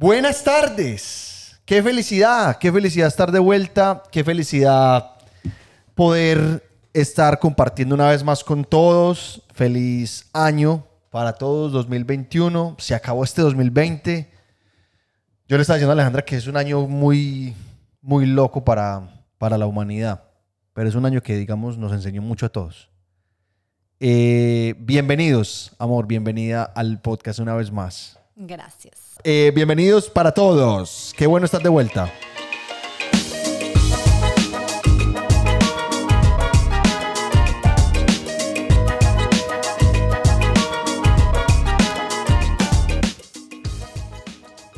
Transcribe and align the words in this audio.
Buenas 0.00 0.44
tardes. 0.44 1.60
Qué 1.64 1.82
felicidad, 1.82 2.58
qué 2.58 2.70
felicidad 2.70 3.08
estar 3.08 3.32
de 3.32 3.40
vuelta, 3.40 4.04
qué 4.12 4.22
felicidad 4.22 5.10
poder 5.96 6.62
estar 6.92 7.40
compartiendo 7.40 7.96
una 7.96 8.08
vez 8.08 8.22
más 8.22 8.44
con 8.44 8.64
todos. 8.64 9.42
Feliz 9.52 10.30
año 10.32 10.86
para 11.10 11.32
todos 11.32 11.72
2021. 11.72 12.76
Se 12.78 12.94
acabó 12.94 13.24
este 13.24 13.42
2020. 13.42 14.30
Yo 15.48 15.56
le 15.56 15.62
estaba 15.62 15.78
diciendo 15.78 15.90
a 15.90 15.94
Alejandra 15.94 16.24
que 16.24 16.36
es 16.36 16.46
un 16.46 16.56
año 16.56 16.86
muy, 16.86 17.56
muy 18.00 18.24
loco 18.24 18.64
para, 18.64 19.24
para 19.36 19.58
la 19.58 19.66
humanidad, 19.66 20.22
pero 20.74 20.88
es 20.88 20.94
un 20.94 21.06
año 21.06 21.24
que, 21.24 21.34
digamos, 21.34 21.76
nos 21.76 21.92
enseñó 21.92 22.22
mucho 22.22 22.46
a 22.46 22.50
todos. 22.50 22.88
Eh, 23.98 24.76
bienvenidos, 24.78 25.72
amor, 25.76 26.06
bienvenida 26.06 26.62
al 26.62 27.00
podcast 27.00 27.40
una 27.40 27.56
vez 27.56 27.72
más. 27.72 28.17
Gracias. 28.40 29.16
Eh, 29.24 29.50
bienvenidos 29.52 30.08
para 30.08 30.30
todos. 30.30 31.12
Qué 31.16 31.26
bueno 31.26 31.44
estar 31.44 31.60
de 31.60 31.68
vuelta. 31.68 32.12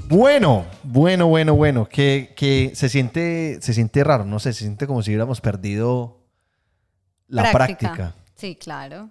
Bueno, 0.09 0.65
bueno, 0.83 1.27
bueno, 1.27 1.55
bueno. 1.55 1.87
Que, 1.87 2.33
que 2.35 2.73
se, 2.75 2.89
siente, 2.89 3.59
se 3.61 3.75
siente 3.75 4.03
raro, 4.03 4.25
no 4.25 4.41
sé, 4.41 4.55
se 4.55 4.61
siente 4.61 4.87
como 4.87 5.03
si 5.03 5.11
hubiéramos 5.11 5.43
perdido 5.43 6.23
la 7.29 7.53
práctica. 7.53 8.15
Sí, 8.37 8.57
claro. 8.57 9.11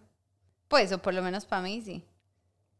Pues, 0.68 0.92
o 0.92 0.98
por 0.98 1.14
lo 1.14 1.22
menos 1.22 1.46
para 1.46 1.62
mí 1.62 1.84
sí. 1.86 2.04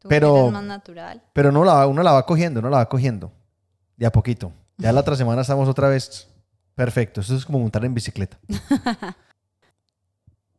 Tú 0.00 0.08
Pero- 0.08 0.36
eres 0.38 0.52
más 0.52 0.64
natural. 0.64 1.22
Pero 1.32 1.52
no 1.52 1.64
la, 1.64 1.86
uno 1.86 2.02
la 2.02 2.12
va 2.12 2.26
cogiendo, 2.26 2.60
no 2.60 2.70
la 2.70 2.78
va 2.78 2.88
cogiendo. 2.88 3.30
De 3.96 4.06
a 4.06 4.10
poquito. 4.12 4.52
Ya 4.78 4.92
la 4.92 5.00
otra 5.00 5.14
semana 5.14 5.42
estamos 5.42 5.68
otra 5.68 5.88
vez 5.88 6.26
perfecto. 6.74 7.20
Eso 7.20 7.36
es 7.36 7.44
como 7.44 7.60
montar 7.60 7.84
en 7.84 7.92
bicicleta. 7.92 8.38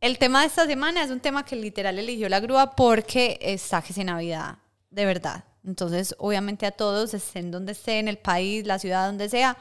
El 0.00 0.18
tema 0.18 0.40
de 0.40 0.46
esta 0.46 0.66
semana 0.66 1.02
es 1.02 1.10
un 1.10 1.20
tema 1.20 1.44
que 1.44 1.54
literal 1.56 1.98
eligió 1.98 2.28
la 2.28 2.40
grúa 2.40 2.72
porque 2.72 3.38
está 3.40 3.82
que 3.82 3.92
es 3.92 4.04
Navidad, 4.04 4.58
de 4.90 5.04
verdad. 5.06 5.44
Entonces, 5.64 6.14
obviamente 6.18 6.66
a 6.66 6.72
todos, 6.72 7.14
estén 7.14 7.50
donde 7.52 7.72
estén, 7.72 7.98
en 7.98 8.08
el 8.08 8.18
país, 8.18 8.66
la 8.66 8.80
ciudad, 8.80 9.06
donde 9.06 9.28
sea, 9.28 9.56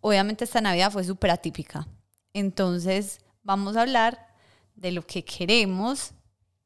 obviamente 0.00 0.44
esta 0.44 0.60
Navidad 0.60 0.90
fue 0.90 1.04
súper 1.04 1.30
atípica. 1.30 1.86
Entonces, 2.34 3.20
vamos 3.42 3.76
a 3.76 3.82
hablar 3.82 4.26
de 4.74 4.92
lo 4.92 5.06
que 5.06 5.24
queremos 5.24 6.12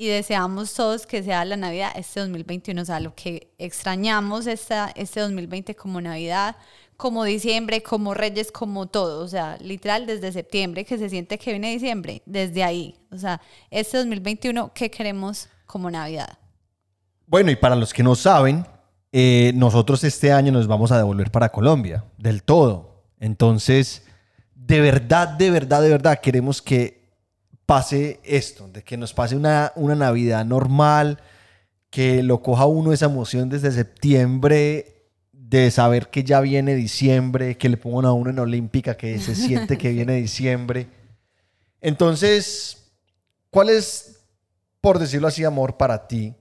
y 0.02 0.08
deseamos 0.08 0.74
todos 0.74 1.06
que 1.06 1.22
sea 1.22 1.44
la 1.44 1.56
Navidad 1.56 1.92
este 1.94 2.18
2021, 2.18 2.82
o 2.82 2.84
sea, 2.84 2.98
lo 2.98 3.14
que 3.14 3.52
extrañamos 3.56 4.48
esta, 4.48 4.90
este 4.96 5.20
2020 5.20 5.76
como 5.76 6.00
Navidad, 6.00 6.56
como 6.96 7.22
diciembre, 7.22 7.84
como 7.84 8.12
Reyes, 8.12 8.50
como 8.50 8.86
todo, 8.86 9.24
o 9.24 9.28
sea, 9.28 9.58
literal 9.60 10.04
desde 10.06 10.32
septiembre 10.32 10.84
que 10.84 10.98
se 10.98 11.08
siente 11.08 11.38
que 11.38 11.52
viene 11.52 11.70
diciembre, 11.70 12.20
desde 12.26 12.64
ahí, 12.64 12.96
o 13.12 13.16
sea, 13.16 13.40
este 13.70 13.98
2021, 13.98 14.72
¿qué 14.74 14.90
queremos 14.90 15.48
como 15.66 15.88
Navidad? 15.88 16.36
Bueno, 17.28 17.52
y 17.52 17.56
para 17.56 17.76
los 17.76 17.94
que 17.94 18.02
no 18.02 18.16
saben, 18.16 18.66
eh, 19.12 19.52
nosotros 19.54 20.02
este 20.02 20.32
año 20.32 20.50
nos 20.50 20.66
vamos 20.66 20.90
a 20.90 20.98
devolver 20.98 21.30
para 21.30 21.50
Colombia, 21.50 22.02
del 22.18 22.42
todo. 22.42 23.04
Entonces, 23.20 24.04
de 24.56 24.80
verdad, 24.80 25.28
de 25.28 25.52
verdad, 25.52 25.80
de 25.80 25.90
verdad, 25.90 26.18
queremos 26.20 26.60
que 26.60 27.01
pase 27.66 28.20
esto, 28.24 28.68
de 28.68 28.82
que 28.82 28.96
nos 28.96 29.14
pase 29.14 29.36
una, 29.36 29.72
una 29.76 29.94
Navidad 29.94 30.44
normal, 30.44 31.20
que 31.90 32.22
lo 32.22 32.42
coja 32.42 32.66
uno 32.66 32.92
esa 32.92 33.06
emoción 33.06 33.48
desde 33.48 33.70
septiembre, 33.70 35.10
de 35.32 35.70
saber 35.70 36.08
que 36.08 36.24
ya 36.24 36.40
viene 36.40 36.74
diciembre, 36.74 37.58
que 37.58 37.68
le 37.68 37.76
pongan 37.76 38.06
a 38.06 38.12
uno 38.12 38.30
en 38.30 38.38
Olímpica, 38.38 38.96
que 38.96 39.18
se 39.18 39.34
siente 39.34 39.76
que 39.76 39.90
viene 39.90 40.16
diciembre. 40.16 40.88
Entonces, 41.82 42.90
¿cuál 43.50 43.68
es, 43.68 44.24
por 44.80 44.98
decirlo 44.98 45.28
así, 45.28 45.44
amor, 45.44 45.76
para 45.76 46.08
ti, 46.08 46.34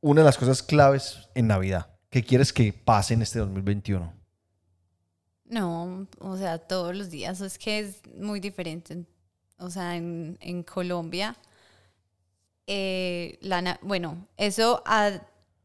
una 0.00 0.22
de 0.22 0.24
las 0.24 0.38
cosas 0.38 0.62
claves 0.62 1.28
en 1.34 1.46
Navidad? 1.46 1.86
¿Qué 2.10 2.24
quieres 2.24 2.52
que 2.52 2.72
pase 2.72 3.14
en 3.14 3.22
este 3.22 3.38
2021? 3.38 4.12
No, 5.44 6.08
o 6.18 6.36
sea, 6.36 6.58
todos 6.58 6.96
los 6.96 7.10
días, 7.10 7.40
es 7.40 7.58
que 7.58 7.78
es 7.78 8.00
muy 8.16 8.40
diferente. 8.40 9.04
O 9.58 9.70
sea, 9.70 9.96
en, 9.96 10.36
en 10.40 10.62
Colombia, 10.62 11.36
eh, 12.66 13.38
la, 13.42 13.78
bueno, 13.82 14.26
eso 14.36 14.82
a- 14.86 15.20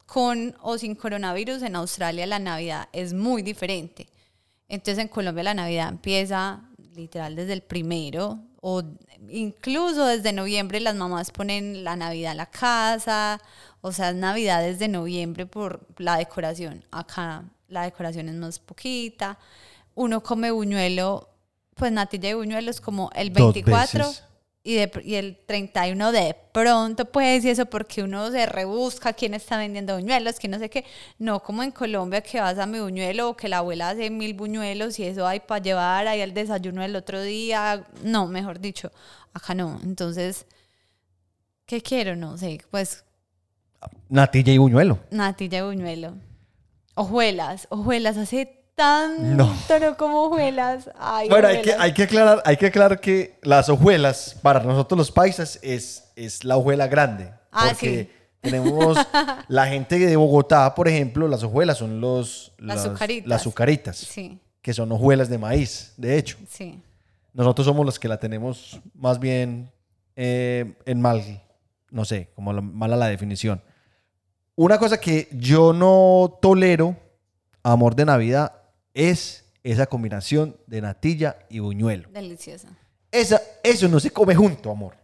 con 0.06 0.54
o 0.60 0.76
sin 0.78 0.94
coronavirus, 0.94 1.62
en 1.62 1.76
Australia 1.76 2.26
la 2.26 2.38
Navidad 2.38 2.88
es 2.92 3.14
muy 3.14 3.42
diferente. 3.42 4.08
Entonces 4.68 4.98
en 5.02 5.08
Colombia 5.08 5.42
la 5.44 5.54
Navidad 5.54 5.88
empieza 5.88 6.62
literal 6.94 7.34
desde 7.36 7.54
el 7.54 7.62
primero 7.62 8.38
o 8.60 8.82
incluso 9.30 10.06
desde 10.06 10.32
noviembre 10.32 10.80
las 10.80 10.94
mamás 10.94 11.30
ponen 11.30 11.84
la 11.84 11.96
Navidad 11.96 12.32
en 12.32 12.38
la 12.38 12.46
casa, 12.50 13.40
o 13.80 13.92
sea, 13.92 14.10
es 14.10 14.16
Navidad 14.16 14.62
desde 14.62 14.88
noviembre 14.88 15.46
por 15.46 15.86
la 15.98 16.16
decoración. 16.18 16.84
Acá 16.90 17.44
la 17.68 17.82
decoración 17.84 18.28
es 18.28 18.34
más 18.36 18.58
poquita. 18.58 19.38
Uno 19.94 20.22
come 20.22 20.50
buñuelo, 20.50 21.28
pues 21.74 21.92
natilla 21.92 22.28
de 22.30 22.34
buñuelo 22.34 22.70
es 22.70 22.80
como 22.80 23.10
el 23.14 23.32
Dos 23.32 23.54
24 23.54 24.06
veces. 24.08 24.24
y, 24.64 24.74
de 24.74 24.90
y 25.04 25.14
el 25.14 25.38
31 25.46 26.12
de 26.12 26.36
pronto 26.52 27.04
pues 27.06 27.44
y 27.44 27.50
eso 27.50 27.66
porque 27.66 28.02
uno 28.02 28.30
se 28.30 28.46
rebusca 28.46 29.12
quién 29.12 29.34
está 29.34 29.56
vendiendo 29.56 29.94
buñuelos, 29.96 30.36
quién 30.38 30.52
no 30.52 30.58
sé 30.58 30.68
qué. 30.70 30.84
No 31.18 31.40
como 31.40 31.62
en 31.62 31.70
Colombia 31.72 32.20
que 32.20 32.40
vas 32.40 32.58
a 32.58 32.66
mi 32.66 32.78
buñuelo 32.78 33.30
o 33.30 33.36
que 33.36 33.48
la 33.48 33.58
abuela 33.58 33.90
hace 33.90 34.10
mil 34.10 34.34
buñuelos 34.34 34.98
y 34.98 35.04
eso 35.04 35.26
hay 35.26 35.40
para 35.40 35.62
llevar 35.62 36.06
ahí 36.06 36.20
al 36.20 36.34
desayuno 36.34 36.82
del 36.82 36.94
otro 36.96 37.20
día. 37.22 37.84
No, 38.04 38.26
mejor 38.28 38.60
dicho, 38.60 38.92
acá 39.32 39.54
no. 39.54 39.80
Entonces, 39.82 40.46
¿qué 41.66 41.80
quiero? 41.80 42.14
No 42.16 42.36
sé, 42.38 42.60
pues 42.70 43.04
Natilla 44.08 44.52
y 44.52 44.58
buñuelo. 44.58 45.00
natilla 45.10 45.58
de 45.58 45.64
buñuelo. 45.66 46.14
Hojuelas, 46.94 47.66
hojuelas, 47.70 48.16
hace 48.16 48.61
tanto 48.82 49.78
No. 49.80 49.96
como 49.96 50.24
hojuelas. 50.24 50.90
Ay, 50.98 51.28
Bueno, 51.28 51.48
hay 51.48 51.54
que, 51.56 51.70
hojuelas. 51.70 51.80
hay, 51.84 51.92
que 51.94 52.02
aclarar, 52.02 52.42
hay 52.44 52.56
que 52.56 52.66
aclarar 52.66 53.00
que 53.00 53.38
las 53.42 53.68
hojuelas, 53.68 54.36
para 54.42 54.60
nosotros 54.60 54.98
los 54.98 55.10
paisas, 55.12 55.58
es, 55.62 56.10
es 56.16 56.44
la 56.44 56.56
hojuela 56.56 56.86
grande. 56.88 57.32
Ah, 57.52 57.66
porque 57.68 58.04
sí. 58.04 58.10
tenemos 58.40 58.96
la 59.48 59.66
gente 59.66 59.98
de 59.98 60.16
Bogotá, 60.16 60.74
por 60.74 60.88
ejemplo, 60.88 61.28
las 61.28 61.42
hojuelas 61.42 61.78
son 61.78 62.00
los, 62.00 62.52
Las 62.58 62.78
azucaritas. 62.86 63.28
las 63.28 63.40
azucaritas, 63.42 63.96
Sí, 63.98 64.38
que 64.60 64.72
son 64.74 64.90
hojuelas 64.92 65.28
de 65.28 65.38
maíz, 65.38 65.94
de 65.96 66.16
hecho. 66.18 66.36
sí. 66.48 66.80
Nosotros 67.34 67.64
somos 67.66 67.86
los 67.86 67.98
que 67.98 68.08
la 68.08 68.18
tenemos 68.18 68.78
más 68.94 69.18
bien 69.18 69.70
eh, 70.16 70.74
en 70.84 71.00
mal, 71.00 71.42
no 71.90 72.04
sé, 72.04 72.28
como 72.34 72.52
la- 72.52 72.60
mala 72.60 72.94
la 72.96 73.06
definición. 73.06 73.62
Una 74.54 74.76
cosa 74.78 75.00
que 75.00 75.28
yo 75.32 75.72
no 75.72 76.38
tolero, 76.42 76.94
amor 77.62 77.94
de 77.94 78.04
Navidad, 78.04 78.52
es 78.94 79.44
esa 79.62 79.86
combinación 79.86 80.56
de 80.66 80.80
natilla 80.80 81.38
y 81.48 81.60
buñuelo. 81.60 82.08
Deliciosa. 82.10 82.68
Esa, 83.10 83.40
eso 83.62 83.88
no 83.88 84.00
se 84.00 84.10
come 84.10 84.34
junto, 84.34 84.70
amor. 84.70 84.96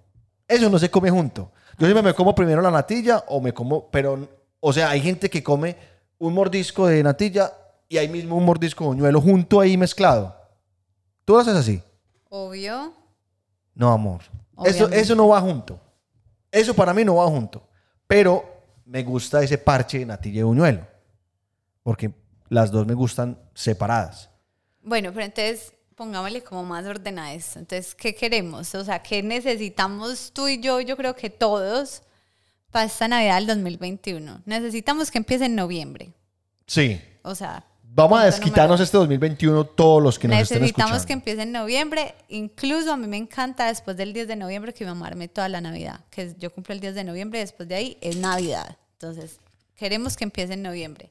Eso 0.47 0.71
no 0.71 0.79
se 0.79 0.91
come 0.91 1.11
junto. 1.11 1.53
Yo 1.79 1.87
siempre 1.87 2.03
me 2.03 2.15
como 2.15 2.35
primero 2.35 2.61
la 2.63 2.71
natilla 2.71 3.25
o 3.29 3.41
me 3.41 3.53
como, 3.53 3.91
pero, 3.91 4.29
o 4.61 4.73
sea, 4.73 4.91
hay 4.91 5.01
gente 5.01 5.31
que 5.31 5.43
come 5.43 5.77
un 6.19 6.35
mordisco 6.35 6.87
de 6.87 7.03
natilla 7.03 7.53
y 7.89 7.99
ahí 7.99 8.09
mismo 8.09 8.37
un 8.37 8.45
mordisco 8.45 8.85
de 8.85 8.89
buñuelo 8.89 9.21
junto 9.21 9.61
ahí 9.61 9.77
mezclado. 9.77 10.35
¿Tú 11.25 11.35
lo 11.35 11.41
haces 11.41 11.55
así? 11.55 11.83
Obvio. 12.31 12.95
No, 13.75 13.93
amor. 13.93 14.23
Eso, 14.65 14.89
eso 14.89 15.15
no 15.15 15.29
va 15.29 15.41
junto. 15.41 15.79
Eso 16.51 16.75
para 16.75 16.93
mí 16.93 17.05
no 17.05 17.17
va 17.17 17.27
junto. 17.27 17.69
Pero 18.07 18.45
me 18.85 19.03
gusta 19.03 19.43
ese 19.43 19.59
parche 19.59 20.01
de 20.01 20.07
natilla 20.07 20.41
y 20.41 20.45
buñuelo. 20.45 20.87
Porque 21.83 22.13
las 22.49 22.71
dos 22.71 22.87
me 22.87 22.95
gustan 22.95 23.39
separadas. 23.55 24.31
Bueno, 24.83 25.13
pero 25.13 25.25
entonces 25.27 25.73
pongámosle 25.95 26.43
como 26.43 26.65
más 26.65 26.87
orden 26.87 27.19
a 27.19 27.35
esto. 27.35 27.59
Entonces, 27.59 27.95
¿qué 27.95 28.15
queremos? 28.15 28.75
O 28.75 28.85
sea, 28.85 29.03
¿qué 29.03 29.23
necesitamos 29.23 30.31
tú 30.33 30.47
y 30.49 30.61
yo? 30.61 30.81
Yo 30.81 30.97
creo 30.97 31.15
que 31.17 31.29
todos 31.31 32.03
para 32.71 32.85
esta 32.87 33.09
Navidad 33.09 33.37
del 33.39 33.47
2021. 33.49 34.43
Necesitamos 34.47 35.11
que 35.11 35.19
empiece 35.19 35.47
en 35.47 35.55
noviembre. 35.57 36.13
Sí. 36.67 37.01
O 37.23 37.35
sea, 37.35 37.65
Vamos 37.91 38.21
a 38.21 38.27
desquitarnos 38.27 38.69
número- 38.79 38.85
este 38.85 38.97
2021 38.99 39.65
todos 39.65 40.01
los 40.03 40.19
que 40.19 40.29
nos 40.29 40.39
estén 40.43 40.61
Necesitamos 40.61 40.99
escuchando. 40.99 41.07
que 41.07 41.13
empiece 41.15 41.43
en 41.43 41.53
noviembre. 41.53 42.15
Incluso 42.29 42.93
a 42.93 42.97
mí 42.97 43.09
me 43.09 43.17
encanta 43.17 43.67
después 43.67 43.97
del 43.97 44.13
10 44.13 44.29
de 44.29 44.37
noviembre 44.37 44.73
que 44.73 44.85
me 44.85 44.91
amarme 44.93 45.27
toda 45.27 45.49
la 45.49 45.61
Navidad. 45.61 46.01
Que 46.11 46.33
yo 46.39 46.53
cumplo 46.53 46.75
el 46.75 46.81
10 46.81 46.95
de 46.95 47.03
noviembre 47.03 47.41
y 47.41 47.43
después 47.43 47.69
de 47.69 47.75
ahí 47.75 47.99
es 48.01 48.17
Navidad. 48.17 48.77
Entonces, 48.93 49.41
queremos 49.75 50.17
que 50.17 50.25
empiece 50.25 50.53
en 50.53 50.63
noviembre. 50.63 51.11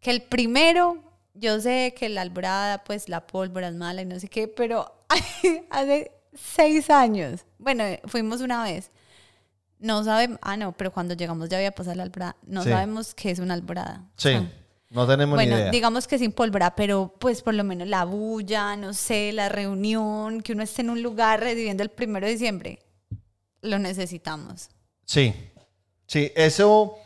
Que 0.00 0.10
el 0.10 0.22
primero, 0.22 0.98
yo 1.34 1.60
sé 1.60 1.94
que 1.96 2.08
la 2.08 2.22
alborada, 2.22 2.82
pues 2.84 3.08
la 3.08 3.26
pólvora 3.26 3.68
es 3.68 3.74
mala 3.74 4.02
y 4.02 4.06
no 4.06 4.18
sé 4.18 4.28
qué, 4.28 4.48
pero 4.48 4.92
hace 5.70 6.10
seis 6.34 6.88
años, 6.90 7.44
bueno, 7.58 7.84
fuimos 8.06 8.40
una 8.40 8.62
vez. 8.64 8.90
No 9.78 10.04
sabemos, 10.04 10.38
ah, 10.42 10.56
no, 10.56 10.72
pero 10.72 10.92
cuando 10.92 11.14
llegamos 11.14 11.48
ya 11.48 11.56
había 11.56 11.72
pasado 11.72 11.96
la 11.96 12.02
alborada. 12.02 12.36
No 12.46 12.62
Sí. 12.62 12.68
sabemos 12.70 13.14
qué 13.14 13.30
es 13.30 13.38
una 13.38 13.54
alborada. 13.54 14.04
Sí. 14.16 14.30
Ah. 14.34 14.46
No 14.90 15.06
tenemos 15.06 15.38
ni 15.38 15.44
Bueno, 15.44 15.56
idea. 15.56 15.70
digamos 15.70 16.08
que 16.08 16.18
sin 16.18 16.32
pólvora, 16.32 16.74
pero 16.74 17.14
pues 17.20 17.42
por 17.42 17.54
lo 17.54 17.62
menos 17.62 17.86
la 17.86 18.04
bulla, 18.04 18.74
no 18.76 18.92
sé, 18.92 19.32
la 19.32 19.48
reunión, 19.48 20.40
que 20.42 20.52
uno 20.52 20.64
esté 20.64 20.82
en 20.82 20.90
un 20.90 21.00
lugar 21.00 21.38
recibiendo 21.40 21.82
el 21.84 21.90
primero 21.90 22.26
de 22.26 22.32
diciembre, 22.32 22.80
lo 23.62 23.78
necesitamos. 23.78 24.68
Sí, 25.04 25.32
sí, 26.06 26.32
eso, 26.34 26.98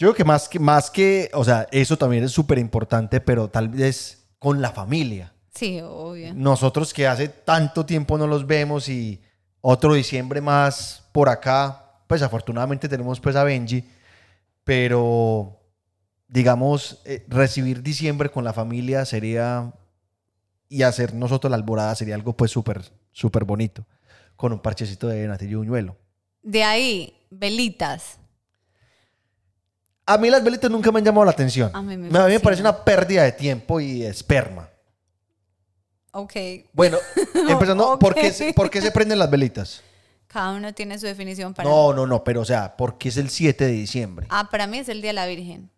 yo 0.00 0.06
creo 0.06 0.14
que 0.14 0.24
más 0.24 0.48
que, 0.48 0.58
más 0.58 0.90
que, 0.90 1.30
o 1.34 1.44
sea, 1.44 1.68
eso 1.70 1.98
también 1.98 2.24
es 2.24 2.32
súper 2.32 2.56
importante, 2.56 3.20
pero 3.20 3.48
tal 3.48 3.68
vez 3.68 4.26
con 4.38 4.62
la 4.62 4.72
familia. 4.72 5.34
Sí, 5.54 5.78
obvio. 5.82 6.32
Nosotros 6.32 6.94
que 6.94 7.06
hace 7.06 7.28
tanto 7.28 7.84
tiempo 7.84 8.16
no 8.16 8.26
los 8.26 8.46
vemos 8.46 8.88
y 8.88 9.20
otro 9.60 9.92
diciembre 9.92 10.40
más 10.40 11.04
por 11.12 11.28
acá, 11.28 12.00
pues 12.06 12.22
afortunadamente 12.22 12.88
tenemos 12.88 13.20
pues 13.20 13.36
a 13.36 13.44
Benji, 13.44 13.84
pero 14.64 15.60
digamos, 16.28 17.02
eh, 17.04 17.26
recibir 17.28 17.82
diciembre 17.82 18.30
con 18.30 18.42
la 18.42 18.54
familia 18.54 19.04
sería, 19.04 19.70
y 20.70 20.80
hacer 20.80 21.12
nosotros 21.12 21.50
la 21.50 21.58
alborada 21.58 21.94
sería 21.94 22.14
algo 22.14 22.32
pues 22.34 22.50
súper, 22.50 22.90
súper 23.12 23.44
bonito, 23.44 23.84
con 24.34 24.50
un 24.54 24.60
parchecito 24.60 25.08
de 25.08 25.28
natillo 25.28 25.62
y 25.62 25.66
buñuelo. 25.66 25.98
De 26.42 26.64
ahí, 26.64 27.12
velitas. 27.28 28.16
A 30.12 30.18
mí 30.18 30.28
las 30.30 30.42
velitas 30.42 30.70
nunca 30.70 30.90
me 30.90 30.98
han 30.98 31.04
llamado 31.04 31.24
la 31.24 31.30
atención. 31.30 31.70
A 31.72 31.80
mí 31.82 31.88
me 31.88 31.94
a 31.94 31.96
mí 31.96 32.02
me 32.08 32.18
fascina. 32.18 32.40
parece 32.40 32.62
una 32.62 32.84
pérdida 32.84 33.22
de 33.22 33.32
tiempo 33.32 33.80
y 33.80 34.00
de 34.00 34.08
esperma. 34.08 34.68
Ok. 36.12 36.32
Bueno, 36.72 36.98
empezando, 37.48 37.98
¿por, 37.98 38.14
qué, 38.14 38.32
se- 38.32 38.52
por 38.52 38.68
qué 38.70 38.80
se 38.80 38.90
prenden 38.90 39.18
las 39.18 39.30
velitas? 39.30 39.82
Cada 40.26 40.52
uno 40.52 40.72
tiene 40.74 40.98
su 40.98 41.06
definición 41.06 41.54
para. 41.54 41.68
No, 41.68 41.92
no, 41.92 42.06
no, 42.06 42.24
pero 42.24 42.40
o 42.40 42.44
sea, 42.44 42.76
¿por 42.76 42.98
qué 42.98 43.08
es 43.10 43.16
el 43.16 43.30
7 43.30 43.64
de 43.64 43.72
diciembre? 43.72 44.26
Ah, 44.30 44.48
para 44.50 44.66
mí 44.66 44.78
es 44.78 44.88
el 44.88 45.00
Día 45.02 45.10
de 45.10 45.14
la 45.14 45.26
Virgen. 45.26 45.70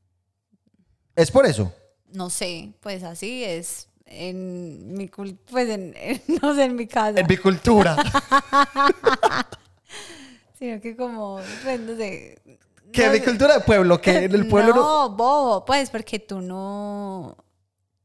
Es 1.16 1.30
por 1.30 1.44
eso. 1.46 1.74
No 2.12 2.30
sé, 2.30 2.72
pues 2.80 3.02
así 3.02 3.44
es. 3.44 3.88
En 4.06 4.94
mi 4.94 5.08
pues 5.08 5.68
en, 5.68 5.94
en- 5.96 6.22
no 6.42 6.54
sé, 6.54 6.64
en 6.64 6.76
mi 6.76 6.86
casa. 6.86 7.20
En 7.20 7.26
mi 7.26 7.36
cultura. 7.36 7.96
Sino 10.58 10.80
que 10.80 10.96
como, 10.96 11.40
pues 11.64 11.80
no 11.80 11.96
sé. 11.96 12.38
Que 12.92 13.06
no 13.06 13.12
sé. 13.12 13.24
cultura 13.24 13.54
de 13.54 13.60
pueblo, 13.60 14.00
que 14.00 14.24
en 14.24 14.34
el 14.34 14.46
pueblo 14.48 14.74
no. 14.74 15.08
No, 15.08 15.16
bobo, 15.16 15.64
pues 15.64 15.90
porque 15.90 16.18
tú 16.20 16.40
no, 16.40 17.36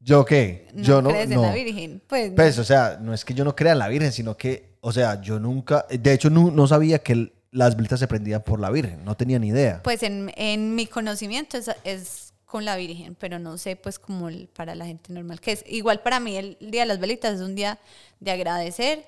¿Yo 0.00 0.24
qué? 0.24 0.68
no 0.74 0.82
yo 0.82 1.02
no. 1.02 1.10
crees 1.10 1.30
en 1.30 1.42
la 1.42 1.52
Virgen. 1.52 2.02
Pues, 2.06 2.32
Pues, 2.34 2.58
o 2.58 2.64
sea, 2.64 2.98
no 3.00 3.12
es 3.12 3.24
que 3.24 3.34
yo 3.34 3.44
no 3.44 3.54
crea 3.54 3.72
en 3.72 3.78
la 3.78 3.88
Virgen, 3.88 4.12
sino 4.12 4.36
que, 4.36 4.76
o 4.80 4.92
sea, 4.92 5.20
yo 5.20 5.38
nunca. 5.38 5.86
De 5.90 6.12
hecho, 6.12 6.30
no, 6.30 6.50
no 6.50 6.66
sabía 6.66 7.00
que 7.00 7.12
el- 7.12 7.32
las 7.50 7.76
velitas 7.76 7.98
se 8.00 8.06
prendían 8.08 8.42
por 8.42 8.60
la 8.60 8.70
Virgen. 8.70 9.04
No 9.04 9.16
tenía 9.16 9.38
ni 9.38 9.48
idea. 9.48 9.80
pues 9.82 10.02
en, 10.02 10.32
en 10.36 10.74
mi 10.74 10.86
conocimiento 10.86 11.56
es, 11.58 11.70
es 11.84 12.32
con 12.44 12.64
la 12.64 12.76
Virgen, 12.76 13.14
pero 13.18 13.38
no 13.38 13.58
sé 13.58 13.76
pues 13.76 13.98
como 13.98 14.28
el- 14.28 14.48
para 14.48 14.74
la 14.74 14.86
gente 14.86 15.12
normal 15.12 15.40
que 15.40 15.52
es. 15.52 15.64
Igual 15.66 16.00
para 16.00 16.20
mí 16.20 16.36
el 16.36 16.56
Día 16.60 16.82
de 16.82 16.86
las 16.86 17.00
Velitas 17.00 17.34
es 17.34 17.40
un 17.40 17.54
día 17.54 17.78
de 18.20 18.30
agradecer. 18.30 19.04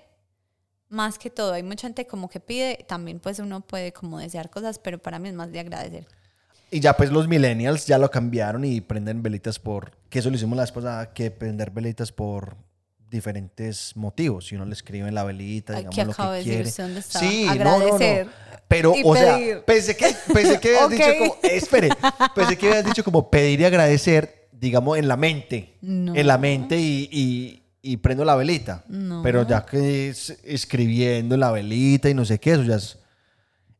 Más 0.91 1.19
que 1.19 1.31
todo, 1.31 1.53
hay 1.55 1.63
mucha 1.63 1.87
gente 1.87 2.07
como 2.07 2.29
que 2.29 2.41
pide, 2.41 2.85
también 2.89 3.21
pues 3.21 3.39
uno 3.39 3.61
puede 3.63 3.93
como 3.93 4.19
desear 4.19 4.51
cosas, 4.51 4.79
pero 4.79 4.99
para 4.99 5.19
mí 5.19 5.29
es 5.29 5.35
más 5.35 5.51
de 5.53 5.61
agradecer. 5.61 6.07
Y 6.73 6.81
ya 6.81 6.97
pues 6.97 7.11
los 7.11 7.27
millennials 7.29 7.87
ya 7.87 7.97
lo 7.99 8.11
cambiaron 8.11 8.65
y 8.65 8.81
prenden 8.81 9.23
velitas 9.23 9.59
por, 9.59 9.93
que 10.09 10.19
eso 10.19 10.31
lo 10.31 10.37
hicimos 10.37 10.57
la 10.57 10.65
vez 10.65 10.73
pasada, 10.73 11.13
que 11.13 11.31
prender 11.31 11.71
velitas 11.71 12.13
por 12.13 12.57
diferentes 13.09 13.97
motivos. 13.97 14.47
Si 14.47 14.55
uno 14.55 14.65
le 14.65 14.73
escribe 14.73 15.09
en 15.09 15.15
la 15.15 15.25
velita, 15.25 15.75
digamos 15.75 15.97
que 15.97 16.05
lo 16.05 16.13
acabo 16.13 16.33
que 16.33 16.39
de 16.39 16.45
quiere. 16.45 16.71
dónde. 16.77 17.03
Sí, 17.03 17.47
Agradecer 17.49 18.27
no, 18.27 18.33
no, 18.33 18.57
no. 18.57 18.61
Pero, 18.69 18.93
o 18.93 19.15
pedir. 19.15 19.17
sea, 19.17 19.65
pensé 19.67 19.97
que, 19.97 20.15
pensé 20.33 20.61
que 20.61 20.77
habías 20.79 20.85
Ok. 20.87 20.91
dicho 20.93 21.19
como, 21.19 21.37
espere, 21.43 21.89
pensé 22.37 22.57
que 22.57 22.69
habías 22.69 22.85
dicho 22.85 23.03
como 23.05 23.29
pedir 23.31 23.61
y 23.61 23.65
agradecer, 23.65 24.49
digamos, 24.53 24.97
en 24.97 25.09
la 25.09 25.17
mente. 25.17 25.75
No. 25.81 26.15
En 26.15 26.27
la 26.29 26.39
mente 26.39 26.77
y, 26.79 27.09
y, 27.11 27.60
y 27.82 27.97
prendo 27.99 28.25
la 28.25 28.37
velita. 28.37 28.85
No. 28.88 29.23
Pero 29.23 29.47
ya 29.47 29.65
que 29.65 30.09
es 30.11 30.38
escribiendo 30.44 31.35
en 31.35 31.41
la 31.41 31.50
velita 31.50 32.09
y 32.11 32.15
no 32.15 32.25
sé 32.25 32.38
qué, 32.38 32.53
eso 32.53 32.62
ya 32.62 32.77
es... 32.77 32.99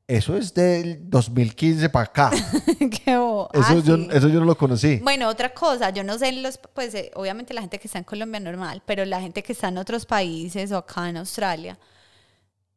Eso 0.06 0.37
es 0.37 0.52
del 0.55 1.08
2015 1.08 1.88
para 1.88 2.05
acá. 2.06 2.31
Qué 3.05 3.17
bobo. 3.17 3.49
Eso, 3.52 3.64
Ah, 3.69 3.75
yo, 3.85 3.94
sí. 3.97 4.08
eso 4.11 4.26
yo 4.29 4.41
no 4.41 4.44
lo 4.47 4.58
conocí. 4.58 4.97
Bueno, 4.97 5.29
otra 5.29 5.55
cosa, 5.55 5.91
yo 5.91 6.02
no 6.02 6.19
sé, 6.19 6.32
los, 6.32 6.58
pues 6.75 6.93
eh, 6.97 7.12
obviamente 7.14 7.55
la 7.55 7.61
gente 7.61 7.79
que 7.79 7.87
está 7.87 7.99
en 7.99 8.05
Colombia 8.05 8.41
normal, 8.41 8.82
pero 8.85 9.05
la 9.05 9.20
gente 9.20 9.44
que 9.44 9.52
está 9.52 9.69
en 9.69 9.79
otros 9.79 10.06
países 10.06 10.73
o 10.73 10.79
acá 10.79 11.08
en 11.08 11.17
Australia, 11.19 11.79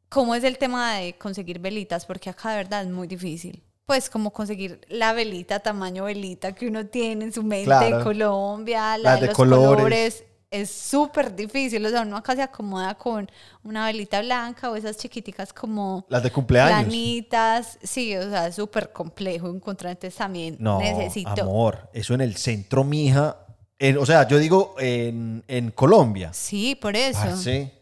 ¿cómo 0.08 0.36
es 0.36 0.44
el 0.44 0.58
tema 0.58 0.94
de 0.98 1.14
conseguir 1.18 1.58
velitas? 1.58 2.06
Porque 2.06 2.30
acá 2.30 2.50
de 2.50 2.56
verdad 2.58 2.82
es 2.82 2.88
muy 2.90 3.08
difícil. 3.08 3.64
Pues 3.84 4.08
como 4.08 4.32
conseguir 4.32 4.80
la 4.88 5.12
velita, 5.12 5.58
tamaño 5.58 6.04
velita 6.04 6.52
que 6.54 6.68
uno 6.68 6.86
tiene 6.86 7.24
en 7.24 7.32
su 7.32 7.42
mente 7.42 7.64
Claro. 7.66 7.98
de 7.98 8.04
Colombia, 8.04 8.96
la 8.96 9.10
Las 9.10 9.14
de, 9.16 9.20
de 9.22 9.26
los 9.26 9.36
colores. 9.36 9.74
colores. 9.76 10.24
Es 10.54 10.70
súper 10.70 11.34
difícil, 11.34 11.84
o 11.84 11.90
sea, 11.90 12.02
uno 12.02 12.16
acá 12.16 12.36
se 12.36 12.42
acomoda 12.42 12.94
con 12.94 13.28
una 13.64 13.86
velita 13.86 14.20
blanca 14.22 14.70
o 14.70 14.76
esas 14.76 14.96
chiquiticas 14.96 15.52
como 15.52 16.06
Las 16.08 16.22
de 16.22 16.30
cumpleaños. 16.30 16.84
planitas. 16.84 17.78
Sí, 17.82 18.14
o 18.16 18.30
sea, 18.30 18.46
es 18.46 18.54
súper 18.54 18.92
complejo 18.92 19.48
encontrar, 19.48 19.92
entonces 19.92 20.16
también 20.16 20.56
No, 20.60 20.78
necesito. 20.78 21.30
amor, 21.42 21.90
eso 21.92 22.14
en 22.14 22.20
el 22.20 22.36
centro, 22.36 22.84
mija. 22.84 23.36
En- 23.78 23.98
o 23.98 24.06
sea, 24.06 24.28
yo 24.28 24.38
digo 24.38 24.76
en, 24.78 25.42
en 25.48 25.70
Colombia. 25.72 26.32
Sí, 26.32 26.76
por 26.76 26.94
eso. 26.96 27.18
Parce, 27.18 27.72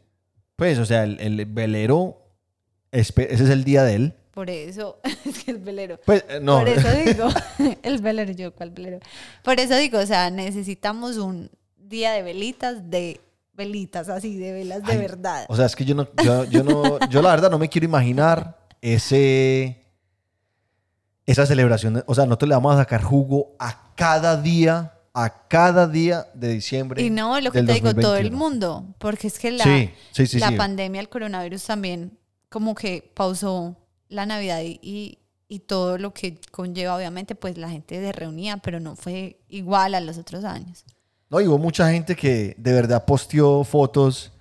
Pues, 0.56 0.78
o 0.78 0.86
sea, 0.86 1.02
el, 1.04 1.20
el 1.20 1.44
velero, 1.46 2.16
ese 2.90 3.12
es 3.30 3.40
el 3.50 3.64
día 3.64 3.82
de 3.84 3.94
él. 3.96 4.14
Por 4.32 4.48
eso, 4.48 4.98
es 5.26 5.44
que 5.44 5.50
el 5.50 5.58
velero. 5.58 6.00
Pues, 6.06 6.24
eh, 6.28 6.40
no. 6.40 6.60
Por 6.60 6.68
eso 6.70 6.88
digo, 7.04 7.28
el 7.82 7.98
velero, 8.00 8.32
yo, 8.32 8.54
¿cuál 8.54 8.70
velero? 8.70 8.98
Por 9.42 9.60
eso 9.60 9.76
digo, 9.76 9.98
o 9.98 10.06
sea, 10.06 10.30
necesitamos 10.30 11.18
un 11.18 11.50
día 11.92 12.10
de 12.12 12.22
velitas, 12.22 12.90
de 12.90 13.20
velitas 13.52 14.08
así, 14.08 14.36
de 14.36 14.52
velas 14.52 14.82
de 14.82 14.92
Ay, 14.92 14.98
verdad. 14.98 15.46
O 15.48 15.54
sea, 15.54 15.66
es 15.66 15.76
que 15.76 15.84
yo 15.84 15.94
no, 15.94 16.08
yo, 16.24 16.44
yo 16.44 16.64
no, 16.64 16.98
yo 17.08 17.22
la 17.22 17.30
verdad 17.30 17.50
no 17.50 17.58
me 17.58 17.68
quiero 17.68 17.84
imaginar 17.84 18.58
ese, 18.80 19.84
esa 21.26 21.46
celebración. 21.46 22.02
O 22.06 22.14
sea, 22.14 22.24
nosotros 22.24 22.48
le 22.48 22.54
vamos 22.56 22.74
a 22.74 22.78
sacar 22.78 23.02
jugo 23.02 23.54
a 23.58 23.92
cada 23.94 24.40
día, 24.40 24.94
a 25.12 25.46
cada 25.48 25.86
día 25.86 26.26
de 26.34 26.48
diciembre. 26.48 27.02
Y 27.02 27.10
no, 27.10 27.38
lo 27.40 27.52
que 27.52 27.62
te 27.62 27.74
digo, 27.74 27.94
todo 27.94 28.16
el 28.16 28.30
2021. 28.30 28.36
mundo, 28.36 28.94
porque 28.98 29.28
es 29.28 29.38
que 29.38 29.52
la, 29.52 29.62
Sí, 29.62 29.90
sí, 30.12 30.26
sí, 30.26 30.38
la 30.38 30.56
pandemia, 30.56 31.00
el 31.00 31.08
coronavirus 31.08 31.64
también 31.64 32.18
como 32.48 32.74
que 32.74 33.12
pausó 33.14 33.76
la 34.08 34.26
Navidad 34.26 34.60
y, 34.62 34.78
y, 34.82 35.18
y 35.48 35.60
todo 35.60 35.98
lo 35.98 36.12
que 36.12 36.38
conlleva, 36.50 36.96
obviamente, 36.96 37.34
pues 37.34 37.56
la 37.58 37.68
gente 37.68 38.00
se 38.00 38.12
reunía, 38.12 38.56
pero 38.58 38.80
no 38.80 38.96
fue 38.96 39.40
igual 39.48 39.94
a 39.94 40.00
los 40.00 40.18
otros 40.18 40.44
años. 40.44 40.84
No, 41.32 41.40
y 41.40 41.46
hubo 41.46 41.56
mucha 41.56 41.90
gente 41.90 42.14
que 42.14 42.54
de 42.58 42.74
verdad 42.74 43.06
posteó 43.06 43.64
fotos 43.64 44.32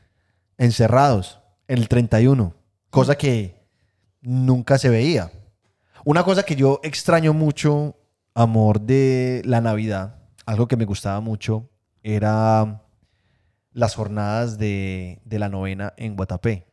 encerrados 0.57 1.39
en 1.69 1.77
el 1.77 1.88
31, 1.88 2.53
cosa 2.89 3.17
que 3.17 3.55
nunca 4.19 4.77
se 4.77 4.89
veía. 4.89 5.31
Una 6.03 6.25
cosa 6.25 6.43
que 6.43 6.57
yo 6.57 6.81
extraño 6.83 7.31
mucho, 7.31 7.95
amor, 8.33 8.81
de 8.81 9.41
la 9.45 9.62
Navidad, 9.62 10.17
algo 10.45 10.67
que 10.67 10.75
me 10.75 10.83
gustaba 10.83 11.21
mucho, 11.21 11.69
era 12.03 12.83
las 13.71 13.95
jornadas 13.95 14.57
de, 14.57 15.21
de 15.24 15.39
la 15.39 15.48
novena 15.48 15.93
en 15.95 16.17
Guatapé. 16.17 16.67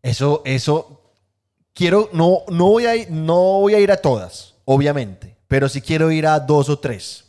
Eso, 0.00 0.40
eso, 0.46 1.12
quiero, 1.74 2.08
no, 2.14 2.38
no, 2.48 2.68
voy 2.68 2.86
a 2.86 2.96
ir, 2.96 3.10
no 3.10 3.60
voy 3.60 3.74
a 3.74 3.80
ir 3.80 3.92
a 3.92 3.98
todas, 3.98 4.54
obviamente, 4.64 5.36
pero 5.46 5.68
sí 5.68 5.82
quiero 5.82 6.10
ir 6.10 6.26
a 6.26 6.40
dos 6.40 6.70
o 6.70 6.78
tres 6.78 7.26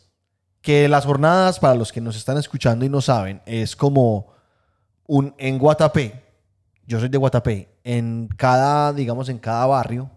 que 0.62 0.88
las 0.88 1.04
jornadas, 1.04 1.58
para 1.58 1.74
los 1.74 1.92
que 1.92 2.00
nos 2.00 2.16
están 2.16 2.38
escuchando 2.38 2.84
y 2.84 2.88
no 2.88 3.00
saben, 3.00 3.42
es 3.44 3.74
como 3.74 4.32
un 5.06 5.34
en 5.36 5.58
Guatapé. 5.58 6.22
Yo 6.86 7.00
soy 7.00 7.08
de 7.08 7.18
Guatapé. 7.18 7.68
En 7.84 8.28
cada, 8.36 8.92
digamos, 8.92 9.28
en 9.28 9.38
cada 9.38 9.66
barrio 9.66 10.10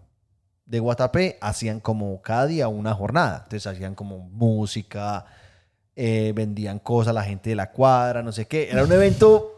de 0.64 0.78
Guatapé 0.78 1.36
hacían 1.40 1.80
como 1.80 2.22
cada 2.22 2.46
día 2.46 2.68
una 2.68 2.94
jornada. 2.94 3.42
Entonces 3.44 3.66
hacían 3.66 3.96
como 3.96 4.18
música, 4.18 5.26
eh, 5.96 6.32
vendían 6.34 6.78
cosas 6.78 7.12
la 7.12 7.24
gente 7.24 7.50
de 7.50 7.56
la 7.56 7.72
cuadra, 7.72 8.22
no 8.22 8.30
sé 8.30 8.46
qué. 8.46 8.70
Era 8.70 8.84
un 8.84 8.92
evento 8.92 9.52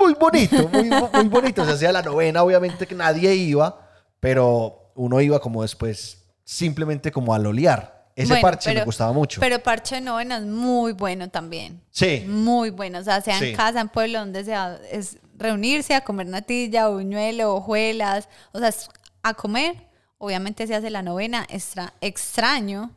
muy 0.00 0.14
bonito, 0.14 0.68
muy, 0.68 0.90
muy 0.90 1.28
bonito. 1.28 1.64
Se 1.64 1.72
hacía 1.72 1.92
la 1.92 2.02
novena, 2.02 2.42
obviamente 2.42 2.86
que 2.86 2.96
nadie 2.96 3.32
iba, 3.34 3.88
pero 4.18 4.90
uno 4.96 5.20
iba 5.20 5.38
como 5.38 5.62
después 5.62 6.24
simplemente 6.42 7.12
como 7.12 7.32
a 7.32 7.38
lolear. 7.38 7.95
Ese 8.16 8.28
Bueno, 8.28 8.42
parche 8.42 8.74
me 8.74 8.82
gustaba 8.84 9.12
mucho. 9.12 9.40
Pero 9.40 9.58
Parche 9.62 9.96
de 9.96 10.00
Novena 10.00 10.38
es 10.38 10.44
muy 10.46 10.92
bueno 10.92 11.28
también. 11.28 11.82
Sí. 11.90 12.24
Muy 12.26 12.70
bueno. 12.70 12.98
O 12.98 13.04
sea, 13.04 13.20
sea 13.20 13.38
Sí. 13.38 13.50
en 13.50 13.56
casa, 13.56 13.78
en 13.80 13.90
pueblo, 13.90 14.20
donde 14.20 14.42
sea, 14.42 14.80
es 14.90 15.18
reunirse 15.36 15.94
a 15.94 16.00
comer 16.00 16.26
natilla, 16.26 16.88
buñuelo, 16.88 17.54
hojuelas. 17.54 18.28
O 18.52 18.58
sea, 18.58 18.68
es 18.68 18.88
a 19.22 19.34
comer. 19.34 19.76
Obviamente 20.16 20.66
se 20.66 20.74
hace 20.74 20.88
la 20.88 21.02
novena. 21.02 21.46
Extra, 21.50 21.92
extraño. 22.00 22.90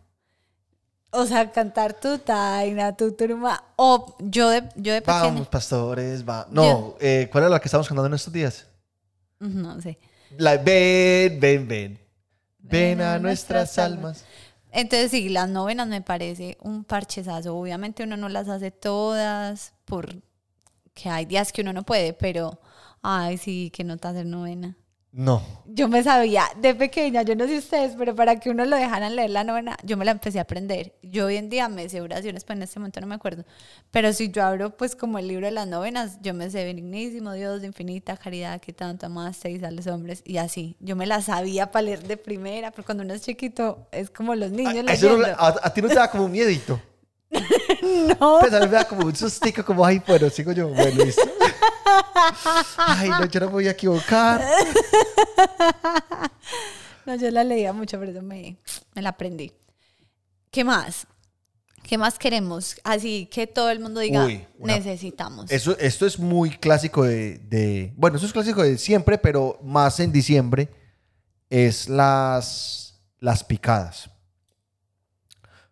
O 1.12 1.26
sea, 1.26 1.52
cantar 1.52 2.00
tu 2.00 2.18
taina, 2.20 2.96
tu 2.96 3.12
turma. 3.12 3.62
O 3.76 4.16
yo 4.20 4.50
de, 4.50 4.62
yo 4.76 4.94
de 4.94 5.02
pequeña. 5.02 5.24
Vamos, 5.24 5.48
pastores, 5.50 6.24
va. 6.28 6.48
No, 6.50 6.96
eh, 7.02 7.28
¿cuál 7.30 7.44
era 7.44 7.50
la 7.52 7.60
que 7.60 7.68
estamos 7.68 7.88
cantando 7.90 8.08
en 8.08 8.14
estos 8.14 8.32
días? 8.32 8.68
No 9.40 9.82
sé. 9.82 9.98
La, 10.38 10.56
ven, 10.58 11.40
ven, 11.42 11.68
ven. 11.68 12.00
Ven 12.60 13.02
a 13.02 13.18
nuestras 13.20 13.78
almas. 13.80 14.24
Entonces 14.72 15.12
sí, 15.12 15.30
las 15.30 15.50
novenas 15.50 15.88
me 15.88 16.02
parece 16.02 16.58
un 16.62 16.84
parchezazo. 16.84 17.56
Obviamente 17.58 18.04
uno 18.04 18.18
no 18.18 18.30
las 18.30 18.48
hace 18.50 18.72
todas 18.72 19.74
porque 19.86 20.22
hay 21.06 21.26
días 21.26 21.52
que 21.52 21.62
uno 21.62 21.74
no 21.74 21.84
puede, 21.84 22.14
pero 22.14 22.60
ay, 23.02 23.38
sí, 23.38 23.72
que 23.72 23.84
no 23.84 23.98
te 23.98 24.08
hacer 24.08 24.26
novena. 24.26 24.78
No. 25.12 25.42
Yo 25.66 25.88
me 25.88 26.04
sabía 26.04 26.44
de 26.62 26.76
pequeña, 26.76 27.24
yo 27.24 27.36
no 27.36 27.48
sé 27.48 27.58
ustedes, 27.58 27.94
pero 27.98 28.14
para 28.16 28.40
que 28.40 28.52
uno 28.52 28.64
lo 28.66 28.76
dejaran 28.76 29.16
leer 29.16 29.32
la 29.32 29.44
novena, 29.44 29.76
yo 29.84 29.98
me 29.98 30.06
la 30.06 30.12
empecé 30.12 30.38
a 30.38 30.44
aprender. 30.44 30.94
Yo 31.02 31.26
hoy 31.26 31.38
en 31.38 31.50
día 31.50 31.68
me 31.68 31.90
sé 31.90 32.00
oraciones, 32.02 32.44
pues 32.44 32.58
en 32.58 32.64
este 32.64 32.80
momento 32.80 33.02
no 33.02 33.08
me 33.08 33.16
acuerdo. 33.16 33.44
Pero 33.90 34.14
si 34.14 34.30
yo 34.30 34.44
abro 34.44 34.78
pues 34.78 34.96
como 34.96 35.18
el 35.18 35.28
libro 35.28 35.48
de 35.48 35.52
las 35.52 35.68
novenas, 35.68 36.20
yo 36.22 36.36
me 36.36 36.52
sé 36.52 36.64
benignísimo, 36.64 37.34
Dios 37.34 37.62
de 37.62 37.68
infinita 37.68 38.18
caridad, 38.18 38.62
que 38.62 38.72
tanto 38.72 39.08
amasteis 39.08 39.64
a 39.64 39.72
los 39.72 39.88
hombres, 39.88 40.22
y 40.26 40.38
así. 40.38 40.76
Yo 40.80 40.96
me 40.96 41.08
la 41.08 41.22
sabía 41.24 41.72
para 41.72 41.84
leer 41.84 42.04
de 42.04 42.16
primera, 42.18 42.70
pero 42.70 42.86
cuando 42.86 43.04
uno 43.04 43.16
es 43.16 43.24
chiquito, 43.24 43.88
es 43.92 44.12
como 44.12 44.36
los 44.36 44.52
niños 44.52 44.74
A, 44.74 44.74
no- 44.84 44.84
leyendo. 44.84 45.26
a- 45.26 45.56
a 45.64 45.74
ti 45.74 45.82
no 45.82 45.88
te 45.88 45.96
da 45.96 46.12
como 46.12 46.26
un 46.26 46.32
miedito. 46.32 46.80
No, 48.20 48.38
Pues 48.42 48.54
a 48.54 48.60
mí 48.60 48.66
me 48.68 48.74
da 48.74 48.88
como 48.88 49.06
un 49.08 49.16
sustico, 49.16 49.64
como, 49.66 49.84
ay, 49.86 50.02
bueno, 50.06 50.30
sigo 50.30 50.52
yo, 50.52 50.68
bueno, 50.68 51.04
listo. 51.04 51.22
Ay, 52.78 53.10
no, 53.10 53.26
yo 53.26 53.40
no 53.42 53.46
me 53.48 53.52
voy 53.54 53.68
a 53.68 53.72
equivocar. 53.72 54.42
no, 57.06 57.16
yo 57.16 57.32
la 57.32 57.44
leía 57.44 57.74
mucho, 57.74 58.00
pero 58.00 58.22
me, 58.22 58.58
me 58.96 59.02
la 59.02 59.10
aprendí. 59.10 59.52
¿Qué 60.52 60.64
más? 60.64 61.08
¿Qué 61.84 61.98
más 61.98 62.20
queremos? 62.20 62.76
Así 62.84 63.26
que 63.32 63.48
todo 63.48 63.70
el 63.72 63.80
mundo 63.80 64.00
diga, 64.00 64.26
Uy, 64.26 64.46
una- 64.60 64.76
necesitamos. 64.76 65.52
Eso, 65.52 65.78
esto 65.80 66.06
es 66.06 66.20
muy 66.20 66.52
clásico 66.52 67.04
de, 67.04 67.40
de- 67.40 67.94
Bueno, 67.98 68.18
eso 68.18 68.26
es 68.26 68.34
clásico 68.34 68.62
de 68.62 68.78
siempre, 68.78 69.18
pero 69.18 69.60
más 69.64 70.00
en 70.00 70.12
diciembre. 70.12 70.70
Es 71.50 71.90
las, 71.90 73.00
las 73.20 73.44
picadas. 73.44 74.10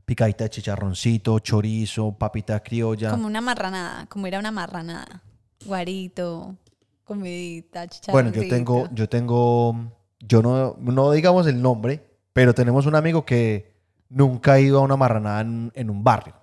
Picadita 0.05 0.45
de 0.45 0.49
chicharroncito, 0.49 1.37
chorizo, 1.39 2.13
papita 2.17 2.59
criolla. 2.63 3.11
Como 3.11 3.27
una 3.27 3.41
marranada, 3.41 4.07
como 4.07 4.25
era 4.25 4.39
una 4.39 4.49
marranada. 4.51 5.21
Guarito, 5.67 6.55
comidita, 7.03 7.85
Bueno, 8.11 8.31
chicharroncito. 8.31 8.41
yo 8.43 8.49
tengo, 8.49 8.89
yo 8.93 9.09
tengo, 9.09 9.75
yo 10.19 10.41
no, 10.41 10.75
no 10.79 11.11
digamos 11.11 11.45
el 11.47 11.61
nombre, 11.61 12.03
pero 12.33 12.53
tenemos 12.53 12.85
un 12.85 12.95
amigo 12.95 13.25
que 13.25 13.75
nunca 14.09 14.53
ha 14.53 14.59
ido 14.59 14.79
a 14.79 14.81
una 14.81 14.95
marranada 14.97 15.41
en, 15.41 15.71
en 15.75 15.89
un 15.89 16.03
barrio. 16.03 16.33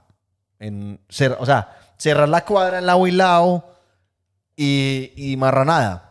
En, 0.58 0.98
cer- 1.08 1.36
o 1.38 1.46
sea, 1.46 1.76
cerrar 1.98 2.28
la 2.28 2.44
cuadra 2.44 2.78
en 2.78 2.86
lado 2.86 3.06
y 3.06 3.10
lado 3.12 3.64
y, 4.56 5.12
y 5.16 5.36
marranada. 5.36 6.10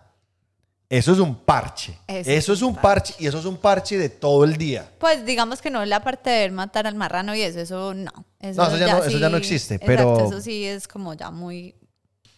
Eso 0.89 1.11
es 1.13 1.17
un 1.19 1.33
parche. 1.35 1.97
Eso 2.07 2.29
Eso, 2.29 2.53
es 2.53 2.59
es 2.59 2.61
un 2.61 2.75
parche. 2.75 3.15
y 3.17 3.25
eso 3.25 3.39
es 3.39 3.45
un 3.45 3.57
parche 3.57 3.97
de 3.97 4.09
todo 4.09 4.43
el 4.43 4.57
día. 4.57 4.91
Pues 4.99 5.25
digamos 5.25 5.59
que 5.59 5.71
no 5.71 5.83
la 5.85 6.03
parte 6.03 6.29
de 6.29 6.39
ver 6.41 6.51
matar 6.51 6.85
al 6.85 6.93
marrano 6.93 7.33
y 7.33 7.41
eso, 7.41 7.59
eso 7.61 7.93
no. 7.95 8.11
Eso, 8.39 8.61
No, 8.61 8.67
eso 8.67 8.77
ya 8.77 8.93
no- 8.99 9.03
eso 9.03 9.17
ya 9.17 9.29
no 9.29 9.37
existe, 9.37 9.75
exacto, 9.75 9.87
pero- 10.15 10.25
eso 10.27 10.39
sí 10.41 10.65
es 10.65 10.87
como 10.87 11.15
ya 11.15 11.31
muy, 11.31 11.73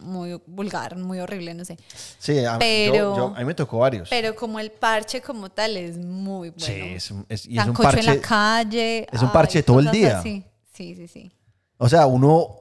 muy 0.00 0.40
vulgar, 0.46 0.96
muy 0.96 1.20
horrible, 1.20 1.54
no 1.54 1.64
sé. 1.64 1.78
Sí, 2.18 2.44
a, 2.44 2.58
Pero- 2.58 2.94
yo- 2.94 3.16
yo- 3.16 3.34
a 3.36 3.38
mí 3.38 3.44
me 3.44 3.54
tocó 3.54 3.78
varios. 3.78 4.08
Pero 4.08 4.34
como 4.34 4.58
el 4.60 4.70
parche 4.70 5.20
como 5.20 5.48
tal 5.50 5.76
es 5.76 5.96
muy 5.98 6.50
bueno. 6.50 6.64
sí, 6.64 6.72
es, 6.94 7.12
es- 7.28 7.46
y 7.46 7.58
es 7.58 7.66
un 7.66 7.72
parche. 7.74 8.00
en 8.00 8.06
la 8.06 8.20
calle. 8.20 9.06
es 9.12 9.20
un 9.20 9.28
ay, 9.28 9.32
parche 9.32 9.62
todo 9.62 9.80
el 9.80 9.90
día. 9.90 10.18
así. 10.20 10.44
Sí, 10.72 10.94
sí, 10.94 11.08
sí. 11.08 11.32
O 11.78 11.88
sea, 11.88 12.06
uno, 12.06 12.56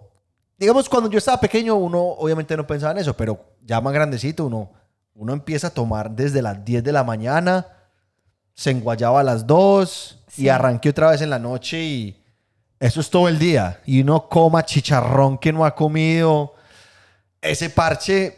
digamos, 0.57 0.87
cuando 0.89 1.09
yo 1.09 1.17
estaba 1.17 1.39
pequeño, 1.39 1.75
uno 1.75 2.01
obviamente 2.01 2.55
no 2.57 2.65
pensaba 2.65 2.91
en 2.93 2.99
eso, 2.99 3.15
pero 3.15 3.39
ya 3.61 3.79
más 3.81 3.93
grandecito, 3.93 4.45
uno, 4.45 4.71
uno 5.15 5.33
empieza 5.33 5.67
a 5.67 5.69
tomar 5.69 6.11
desde 6.11 6.41
las 6.41 6.63
10 6.65 6.83
de 6.83 6.91
la 6.91 7.03
mañana, 7.03 7.67
se 8.53 8.71
enguayaba 8.71 9.19
a 9.19 9.23
las 9.23 9.45
2 9.45 10.19
Sí. 10.27 10.43
y 10.43 10.49
arranque 10.49 10.89
otra 10.89 11.11
vez 11.11 11.21
en 11.21 11.29
la 11.29 11.39
noche 11.39 11.81
y 11.83 12.21
eso 12.79 12.99
es 13.01 13.09
todo 13.09 13.27
el 13.29 13.39
día. 13.39 13.79
Y 13.85 14.01
uno 14.01 14.27
coma 14.27 14.63
chicharrón 14.65 15.37
que 15.37 15.53
no 15.53 15.65
ha 15.65 15.73
comido. 15.75 16.54
Ese 17.45 17.69
parche 17.69 18.37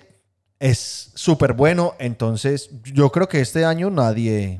es 0.59 1.11
súper 1.15 1.53
bueno, 1.53 1.95
entonces 1.99 2.69
yo 2.83 3.11
creo 3.11 3.27
que 3.27 3.41
este 3.41 3.63
año 3.63 3.89
nadie, 3.89 4.59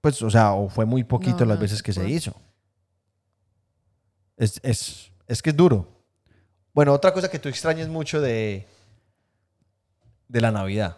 pues, 0.00 0.20
o 0.22 0.30
sea, 0.30 0.52
o 0.52 0.68
fue 0.68 0.84
muy 0.84 1.04
poquito 1.04 1.40
No, 1.40 1.46
las 1.46 1.58
no, 1.58 1.62
veces 1.62 1.82
que 1.82 1.92
se 1.92 2.08
hizo. 2.08 2.34
Es, 4.36 4.60
es, 4.62 5.10
es 5.26 5.42
que 5.42 5.50
es 5.50 5.56
duro. 5.56 5.88
Bueno, 6.72 6.92
otra 6.92 7.12
cosa 7.12 7.30
que 7.30 7.38
tú 7.38 7.48
extrañas 7.48 7.88
mucho 7.88 8.20
de, 8.20 8.66
de 10.28 10.40
la 10.40 10.50
Navidad. 10.50 10.96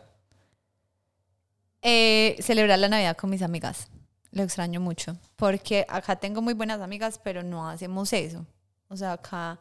Eh, 1.81 2.37
celebrar 2.41 2.79
la 2.79 2.89
Navidad 2.89 3.17
con 3.17 3.31
mis 3.31 3.43
amigas. 3.43 3.89
Lo 4.31 4.43
extraño 4.43 4.81
mucho. 4.81 5.17
Porque 5.37 5.85
acá 5.89 6.17
tengo 6.17 6.41
muy 6.41 6.55
buenas 6.55 6.81
amigas, 6.81 7.21
pero 7.23 7.43
no 7.43 7.69
hacemos 7.69 8.13
eso. 8.13 8.47
O 8.89 8.97
sea, 8.97 9.13
acá 9.15 9.59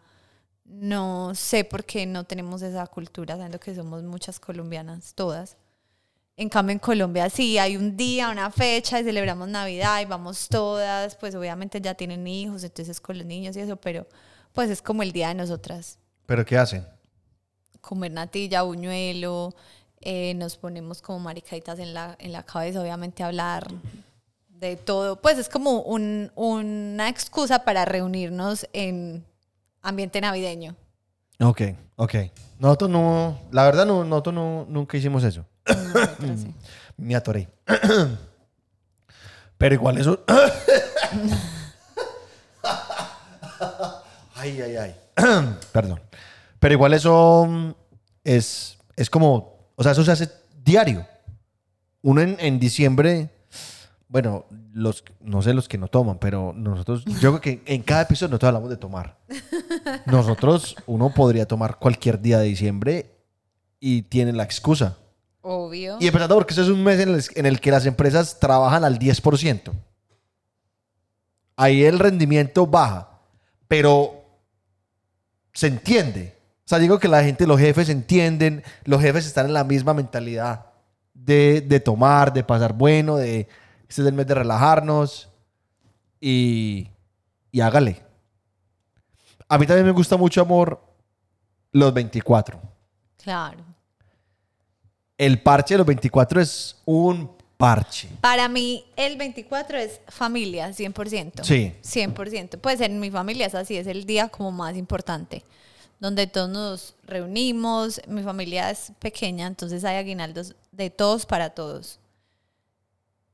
no 0.65 1.33
sé 1.35 1.63
por 1.65 1.83
qué 1.83 2.05
no 2.05 2.23
tenemos 2.23 2.61
esa 2.61 2.85
cultura, 2.87 3.35
sabiendo 3.35 3.59
que 3.59 3.75
somos 3.75 4.03
muchas 4.03 4.39
colombianas, 4.39 5.13
todas. 5.13 5.57
En 6.37 6.49
cambio, 6.49 6.71
en 6.73 6.79
Colombia 6.79 7.29
sí, 7.29 7.57
hay 7.57 7.75
un 7.77 7.95
día, 7.97 8.29
una 8.29 8.49
fecha 8.51 8.99
y 8.99 9.03
celebramos 9.03 9.47
Navidad 9.49 10.01
y 10.01 10.05
vamos 10.05 10.47
todas. 10.47 11.15
Pues 11.15 11.35
obviamente 11.35 11.81
ya 11.81 11.93
tienen 11.93 12.25
hijos, 12.25 12.63
entonces 12.63 12.99
con 13.01 13.17
los 13.17 13.27
niños 13.27 13.55
y 13.57 13.59
eso, 13.59 13.75
pero 13.75 14.07
pues 14.53 14.69
es 14.69 14.81
como 14.81 15.03
el 15.03 15.11
día 15.11 15.29
de 15.29 15.35
nosotras 15.35 15.97
¿Pero 16.25 16.45
qué 16.45 16.57
hacen? 16.57 16.85
comer 17.81 18.11
natilla, 18.11 18.61
buñuelo, 18.61 19.53
eh, 20.01 20.33
nos 20.35 20.55
ponemos 20.55 21.01
como 21.01 21.19
maricaditas 21.19 21.79
en 21.79 21.93
la, 21.93 22.15
en 22.19 22.31
la 22.31 22.43
cabeza, 22.43 22.81
obviamente 22.81 23.23
hablar 23.23 23.67
de 24.49 24.75
todo. 24.77 25.19
Pues 25.21 25.37
es 25.37 25.49
como 25.49 25.81
un- 25.81 26.31
una 26.35 27.09
excusa 27.09 27.65
para 27.65 27.85
reunirnos 27.85 28.67
en 28.73 29.25
ambiente 29.81 30.21
navideño. 30.21 30.75
Ok, 31.39 31.61
ok. 31.95 32.15
Nosotros 32.59 32.89
no, 32.89 33.39
la 33.51 33.63
verdad 33.65 33.85
no, 33.85 34.03
nosotros 34.03 34.35
no, 34.35 34.65
nunca 34.69 34.97
hicimos 34.97 35.23
eso. 35.23 35.45
Sí. 36.19 36.53
Me 36.97 37.15
atoré. 37.15 37.47
Pero 39.57 39.75
igual 39.75 39.97
eso... 39.97 40.23
ay, 44.35 44.61
ay, 44.61 44.75
ay. 44.75 44.95
Perdón. 45.71 45.99
Pero 46.59 46.73
igual 46.73 46.93
eso 46.93 47.45
mm, 47.47 47.71
es, 48.23 48.77
es 48.95 49.09
como... 49.09 49.71
O 49.75 49.83
sea, 49.83 49.93
eso 49.93 50.03
se 50.03 50.11
hace 50.11 50.29
diario. 50.63 51.07
Uno 52.01 52.21
en, 52.21 52.37
en 52.39 52.59
diciembre... 52.59 53.29
Bueno, 54.11 54.45
los, 54.73 55.05
no 55.21 55.41
sé 55.41 55.53
los 55.53 55.69
que 55.69 55.77
no 55.77 55.87
toman, 55.87 56.19
pero 56.19 56.51
nosotros... 56.53 57.05
Yo 57.05 57.39
creo 57.39 57.39
que 57.39 57.61
en 57.65 57.81
cada 57.81 58.01
episodio 58.01 58.31
nosotros 58.31 58.49
hablamos 58.49 58.69
de 58.69 58.75
tomar. 58.75 59.17
Nosotros, 60.05 60.75
uno 60.85 61.13
podría 61.13 61.47
tomar 61.47 61.79
cualquier 61.79 62.19
día 62.19 62.37
de 62.37 62.47
diciembre 62.47 63.15
y 63.79 64.01
tiene 64.01 64.33
la 64.33 64.43
excusa. 64.43 64.97
Obvio. 65.39 65.95
Y 66.01 66.07
empezando 66.07 66.35
porque 66.35 66.51
eso 66.51 66.61
es 66.61 66.67
un 66.67 66.83
mes 66.83 66.99
en 66.99 67.07
el, 67.07 67.23
en 67.35 67.45
el 67.45 67.61
que 67.61 67.71
las 67.71 67.85
empresas 67.85 68.37
trabajan 68.37 68.83
al 68.83 68.99
10%. 68.99 69.71
Ahí 71.55 71.85
el 71.85 71.97
rendimiento 71.97 72.67
baja, 72.67 73.21
pero 73.69 74.25
se 75.53 75.67
entiende. 75.67 76.35
O 76.65 76.67
sea, 76.67 76.79
digo 76.79 76.99
que 76.99 77.07
la 77.07 77.23
gente, 77.23 77.47
los 77.47 77.61
jefes 77.61 77.87
entienden, 77.87 78.61
los 78.83 79.01
jefes 79.01 79.25
están 79.25 79.45
en 79.45 79.53
la 79.53 79.63
misma 79.63 79.93
mentalidad 79.93 80.65
de, 81.13 81.61
de 81.61 81.79
tomar, 81.79 82.33
de 82.33 82.43
pasar 82.43 82.73
bueno, 82.73 83.15
de 83.15 83.47
este 83.91 84.03
es 84.03 84.07
el 84.07 84.13
mes 84.13 84.25
de 84.25 84.35
relajarnos 84.35 85.27
y, 86.21 86.87
y 87.51 87.59
hágale. 87.59 88.01
A 89.49 89.57
mí 89.57 89.67
también 89.67 89.85
me 89.85 89.91
gusta 89.91 90.15
mucho, 90.15 90.39
amor, 90.39 90.81
los 91.73 91.93
24. 91.93 92.57
Claro. 93.21 93.59
El 95.17 95.43
parche 95.43 95.73
de 95.73 95.79
los 95.79 95.87
24 95.87 96.39
es 96.39 96.77
un 96.85 97.35
parche. 97.57 98.07
Para 98.21 98.47
mí, 98.47 98.85
el 98.95 99.17
24 99.17 99.77
es 99.77 99.99
familia, 100.07 100.69
100%. 100.69 101.43
Sí. 101.43 101.73
100%. 101.83 102.59
Pues 102.61 102.79
en 102.79 102.97
mi 102.97 103.11
familia 103.11 103.47
es 103.47 103.55
así, 103.55 103.75
es 103.75 103.87
el 103.87 104.05
día 104.05 104.29
como 104.29 104.53
más 104.53 104.77
importante, 104.77 105.43
donde 105.99 106.27
todos 106.27 106.49
nos 106.49 106.95
reunimos. 107.03 107.99
Mi 108.07 108.23
familia 108.23 108.69
es 108.69 108.93
pequeña, 108.99 109.47
entonces 109.47 109.83
hay 109.83 109.97
aguinaldos 109.97 110.55
de 110.71 110.89
todos 110.89 111.25
para 111.25 111.49
todos. 111.49 111.99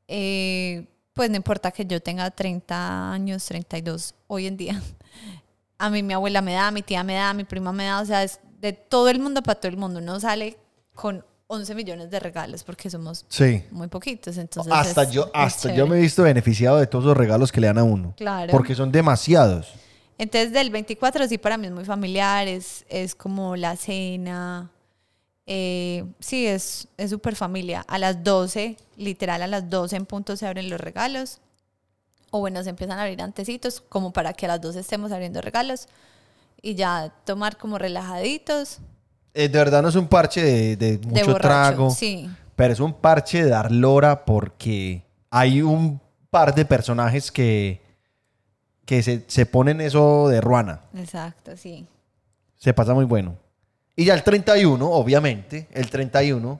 Eh, 0.07 0.85
pues 1.13 1.29
no 1.29 1.35
importa 1.35 1.71
que 1.71 1.85
yo 1.85 2.01
tenga 2.01 2.29
30 2.31 3.11
años, 3.11 3.45
32 3.45 4.15
hoy 4.27 4.47
en 4.47 4.57
día. 4.57 4.81
A 5.79 5.89
mí 5.89 6.01
mi 6.03 6.13
abuela 6.13 6.41
me 6.41 6.53
da, 6.53 6.71
mi 6.71 6.81
tía 6.81 7.03
me 7.03 7.13
da, 7.15 7.33
mi 7.33 7.43
prima 7.43 7.71
me 7.71 7.85
da, 7.85 8.01
o 8.01 8.05
sea, 8.05 8.23
es 8.23 8.39
de 8.59 8.73
todo 8.73 9.09
el 9.09 9.19
mundo 9.19 9.43
para 9.43 9.59
todo 9.59 9.69
el 9.69 9.77
mundo. 9.77 9.99
Uno 9.99 10.19
sale 10.19 10.57
con 10.95 11.23
11 11.47 11.75
millones 11.75 12.09
de 12.09 12.19
regalos 12.19 12.63
porque 12.63 12.89
somos 12.89 13.25
Sí. 13.29 13.63
muy 13.71 13.87
poquitos. 13.87 14.37
Entonces 14.37 14.73
hasta 14.73 15.03
es- 15.03 15.11
yo, 15.11 15.29
hasta 15.33 15.73
yo 15.73 15.85
me 15.87 15.97
he 15.97 16.01
visto 16.01 16.23
beneficiado 16.23 16.77
de 16.77 16.87
todos 16.87 17.05
los 17.05 17.15
regalos 17.15 17.51
que 17.51 17.61
le 17.61 17.67
dan 17.67 17.77
a 17.77 17.83
uno. 17.83 18.13
Claro. 18.17 18.51
Porque 18.51 18.73
son 18.75 18.91
demasiados. 18.91 19.71
Entonces, 20.19 20.51
del 20.51 20.71
24 20.71 21.27
sí 21.27 21.37
para 21.37 21.57
mí 21.57 21.67
es 21.67 21.73
muy 21.73 21.85
familiar, 21.85 22.47
es, 22.47 22.85
es 22.89 23.13
como 23.13 23.55
la 23.55 23.75
cena. 23.75 24.71
Eh, 25.47 26.03
sí, 26.19 26.45
es 26.45 26.87
es 26.97 27.09
súper 27.09 27.35
familia. 27.35 27.83
A 27.87 27.97
las 27.97 28.23
12, 28.23 28.77
literal 28.97 29.41
a 29.41 29.47
las 29.47 29.69
12 29.69 29.95
en 29.95 30.05
punto 30.05 30.35
se 30.35 30.45
abren 30.45 30.69
los 30.69 30.79
regalos. 30.79 31.39
O 32.29 32.39
bueno, 32.41 32.61
se 32.63 32.69
empiezan 32.69 32.99
a 32.99 33.03
abrir 33.03 33.21
antecitos, 33.21 33.79
como 33.81 34.11
para 34.11 34.33
que 34.33 34.45
a 34.45 34.49
las 34.49 34.61
dos 34.61 34.75
estemos 34.75 35.11
abriendo 35.13 35.41
regalos. 35.41 35.87
Y 36.61 36.75
ya 36.75 37.13
tomar 37.23 37.57
como 37.57 37.77
relajaditos. 37.77 38.79
Eh, 39.33 39.47
de 39.47 39.57
verdad 39.59 39.81
no 39.81 39.89
es 39.89 39.95
un 39.95 40.07
parche 40.07 40.41
de, 40.43 40.75
de 40.75 40.97
de 40.97 41.07
mucho 41.07 41.25
borracho. 41.27 41.39
trago, 41.39 41.89
Sí. 41.91 42.29
pero 42.55 42.73
es 42.73 42.79
un 42.81 42.93
parche 42.93 43.43
de 43.43 43.49
dar 43.49 43.71
lora 43.71 44.25
porque 44.25 45.05
hay 45.29 45.61
un 45.61 46.01
par 46.29 46.53
de 46.55 46.65
personajes 46.65 47.31
que, 47.31 47.81
que 48.85 49.01
se, 49.03 49.23
se 49.27 49.45
ponen 49.45 49.79
eso 49.79 50.27
de 50.27 50.41
ruana. 50.41 50.81
Exacto, 50.95 51.55
sí. 51.55 51.85
Se 52.57 52.73
pasa 52.73 52.93
muy 52.93 53.05
bueno. 53.05 53.37
Y 53.99 54.05
ya 54.05 54.13
el 54.13 54.21
31, 54.23 54.87
obviamente, 54.87 55.67
el 55.71 55.89
31 55.89 56.59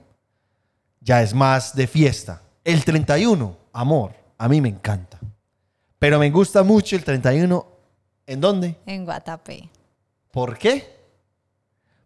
ya 1.00 1.22
es 1.22 1.36
más 1.36 1.76
de 1.76 1.86
fiesta. 1.86 2.42
El 2.64 2.84
31, 2.84 3.56
amor, 3.74 4.16
a 4.40 4.50
mí 4.50 4.60
me 4.60 4.70
encanta. 4.70 5.20
Pero 6.00 6.18
me 6.18 6.32
gusta 6.32 6.64
mucho 6.64 6.96
el 6.96 7.04
31, 7.04 7.66
¿en 8.26 8.42
dónde? 8.42 8.76
En 8.88 9.06
Guatapé. 9.06 9.70
¿Por 10.32 10.58
qué? 10.58 10.98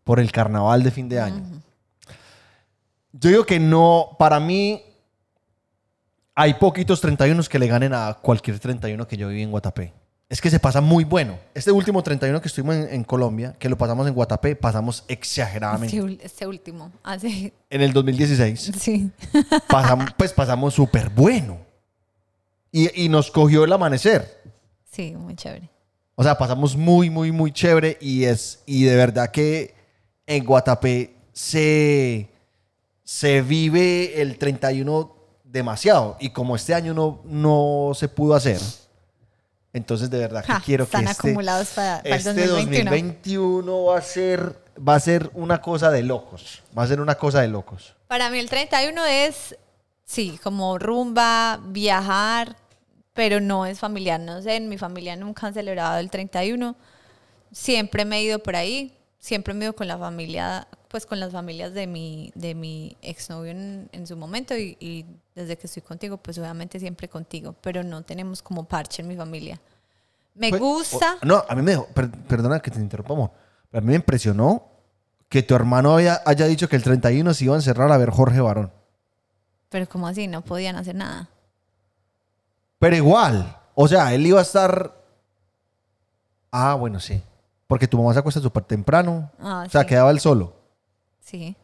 Por 0.03 0.19
el 0.19 0.33
carnaval 0.33 0.83
de 0.83 0.91
fin 0.91 1.07
de 1.07 1.21
año. 1.21 1.61
Yo 3.13 3.29
digo 3.29 3.45
que 3.45 3.57
no, 3.57 4.17
para 4.19 4.37
mí 4.41 4.83
hay 6.35 6.55
poquitos 6.55 6.99
31 6.99 7.41
que 7.43 7.57
le 7.57 7.67
ganen 7.67 7.93
a 7.93 8.17
cualquier 8.21 8.59
31 8.59 9.07
que 9.07 9.15
yo 9.15 9.29
viví 9.29 9.43
en 9.43 9.51
Guatapé. 9.51 9.93
Es 10.31 10.39
que 10.39 10.49
se 10.49 10.59
pasa 10.61 10.79
muy 10.79 11.03
bueno. 11.03 11.37
Este 11.53 11.73
último 11.73 12.01
31 12.01 12.39
que 12.41 12.47
estuvimos 12.47 12.75
en, 12.77 12.93
en 12.93 13.03
Colombia, 13.03 13.53
que 13.59 13.67
lo 13.67 13.77
pasamos 13.77 14.07
en 14.07 14.13
Guatapé, 14.13 14.55
pasamos 14.55 15.03
exageradamente. 15.09 15.97
Este, 15.97 16.25
este 16.25 16.47
último. 16.47 16.89
Hace. 17.03 17.51
En 17.69 17.81
el 17.81 17.91
2016 17.91 18.71
Sí. 18.79 19.11
pasamos, 19.67 20.11
pues 20.17 20.31
pasamos 20.31 20.73
súper 20.73 21.09
bueno. 21.09 21.57
Y, 22.71 23.03
y 23.03 23.09
nos 23.09 23.29
cogió 23.29 23.65
el 23.65 23.73
amanecer. 23.73 24.41
Sí, 24.89 25.13
muy 25.17 25.35
chévere. 25.35 25.69
O 26.15 26.23
sea, 26.23 26.37
pasamos 26.37 26.77
muy, 26.77 27.09
muy, 27.09 27.33
muy 27.33 27.51
chévere 27.51 27.97
y 27.99 28.23
es 28.23 28.63
y 28.65 28.85
de 28.85 28.95
verdad 28.95 29.31
que 29.31 29.75
en 30.27 30.45
Guatapé 30.45 31.13
se, 31.33 32.29
se 33.03 33.41
vive 33.41 34.21
el 34.21 34.37
31 34.37 35.13
demasiado 35.43 36.15
y 36.21 36.29
como 36.29 36.55
este 36.55 36.73
año 36.73 36.93
no, 36.93 37.21
no 37.25 37.91
se 37.95 38.07
pudo 38.07 38.33
hacer, 38.35 38.59
entonces 39.73 40.09
de 40.09 40.19
verdad 40.19 40.43
que 40.43 40.51
Ja, 40.51 40.61
quiero 40.63 40.85
que 40.85 40.97
están 40.97 41.07
este, 41.07 41.29
acumulados 41.29 41.69
para, 41.69 42.01
para 42.03 42.15
este 42.15 42.47
2021. 42.47 42.91
2021 42.91 43.83
va 43.85 43.97
a 43.97 44.01
ser 44.01 44.61
va 44.77 44.95
a 44.95 44.99
ser 44.99 45.29
una 45.33 45.61
cosa 45.61 45.91
de 45.91 46.03
locos, 46.03 46.63
va 46.77 46.83
a 46.83 46.87
ser 46.87 47.01
una 47.01 47.15
cosa 47.15 47.41
de 47.41 47.47
locos. 47.47 47.95
Para 48.07 48.29
mí 48.29 48.39
el 48.39 48.49
31 48.49 49.05
es, 49.05 49.55
sí, 50.03 50.39
como 50.43 50.77
rumba, 50.77 51.59
viajar, 51.63 52.55
pero 53.13 53.39
no 53.39 53.65
es 53.65 53.79
familiar. 53.79 54.19
No 54.19 54.41
sé, 54.41 54.55
en 54.55 54.69
mi 54.69 54.77
familia 54.77 55.15
nunca 55.15 55.47
han 55.47 55.53
celebrado 55.53 55.99
el 55.99 56.09
31. 56.09 56.75
Siempre 57.51 58.05
me 58.05 58.17
he 58.17 58.23
ido 58.23 58.39
por 58.39 58.55
ahí, 58.55 58.97
siempre 59.19 59.53
me 59.53 59.61
he 59.61 59.65
ido 59.65 59.73
con 59.73 59.87
la 59.87 59.97
familia, 59.97 60.67
pues 60.91 61.05
con 61.05 61.21
las 61.21 61.31
familias 61.31 61.73
de 61.73 61.87
mi, 61.87 62.33
de 62.35 62.53
mi 62.53 62.97
exnovio 63.01 63.51
en, 63.51 63.87
en 63.93 64.05
su 64.05 64.17
momento 64.17 64.57
y, 64.57 64.75
y 64.81 65.05
desde 65.33 65.57
que 65.57 65.67
estoy 65.67 65.81
contigo, 65.81 66.17
pues 66.17 66.37
obviamente 66.37 66.79
siempre 66.81 67.07
contigo, 67.07 67.55
pero 67.61 67.81
no 67.81 68.01
tenemos 68.03 68.41
como 68.41 68.65
parche 68.65 69.01
en 69.01 69.07
mi 69.07 69.15
familia. 69.15 69.57
Me 70.35 70.49
Pues, 70.49 70.61
gusta. 70.61 71.17
o- 71.21 71.25
no, 71.25 71.43
a 71.47 71.55
mí 71.55 71.61
me 71.61 71.71
dejó, 71.71 71.87
per- 71.87 72.11
perdona 72.11 72.59
que 72.59 72.71
te 72.71 72.79
interrumpa, 72.79 73.13
amor, 73.13 73.31
pero 73.69 73.79
a 73.79 73.81
mí 73.81 73.87
me 73.91 73.95
impresionó 73.95 74.67
que 75.29 75.41
tu 75.43 75.55
hermano 75.55 75.95
haya, 75.95 76.21
haya 76.25 76.45
dicho 76.45 76.67
que 76.67 76.75
el 76.75 76.83
31 76.83 77.33
se 77.33 77.45
iba 77.45 77.53
a 77.55 77.57
encerrar 77.57 77.89
a 77.89 77.97
ver 77.97 78.09
Jorge 78.09 78.41
Barón. 78.41 78.73
Pero 79.69 79.87
como 79.87 80.07
así, 80.07 80.27
no 80.27 80.41
podían 80.41 80.75
hacer 80.75 80.95
nada. 80.95 81.29
Pero 82.79 82.97
igual, 82.97 83.57
o 83.75 83.87
sea, 83.87 84.13
él 84.13 84.25
iba 84.27 84.39
a 84.39 84.43
estar... 84.43 84.93
Ah, 86.51 86.73
bueno, 86.73 86.99
sí. 86.99 87.23
Porque 87.67 87.87
tu 87.87 87.97
mamá 87.97 88.11
se 88.13 88.19
acuesta 88.19 88.41
súper 88.41 88.63
temprano. 88.65 89.31
Ah, 89.39 89.63
o 89.65 89.69
sea, 89.69 89.81
sí. 89.83 89.87
quedaba 89.87 90.11
él 90.11 90.19
solo. 90.19 90.59
Sí. 91.21 91.55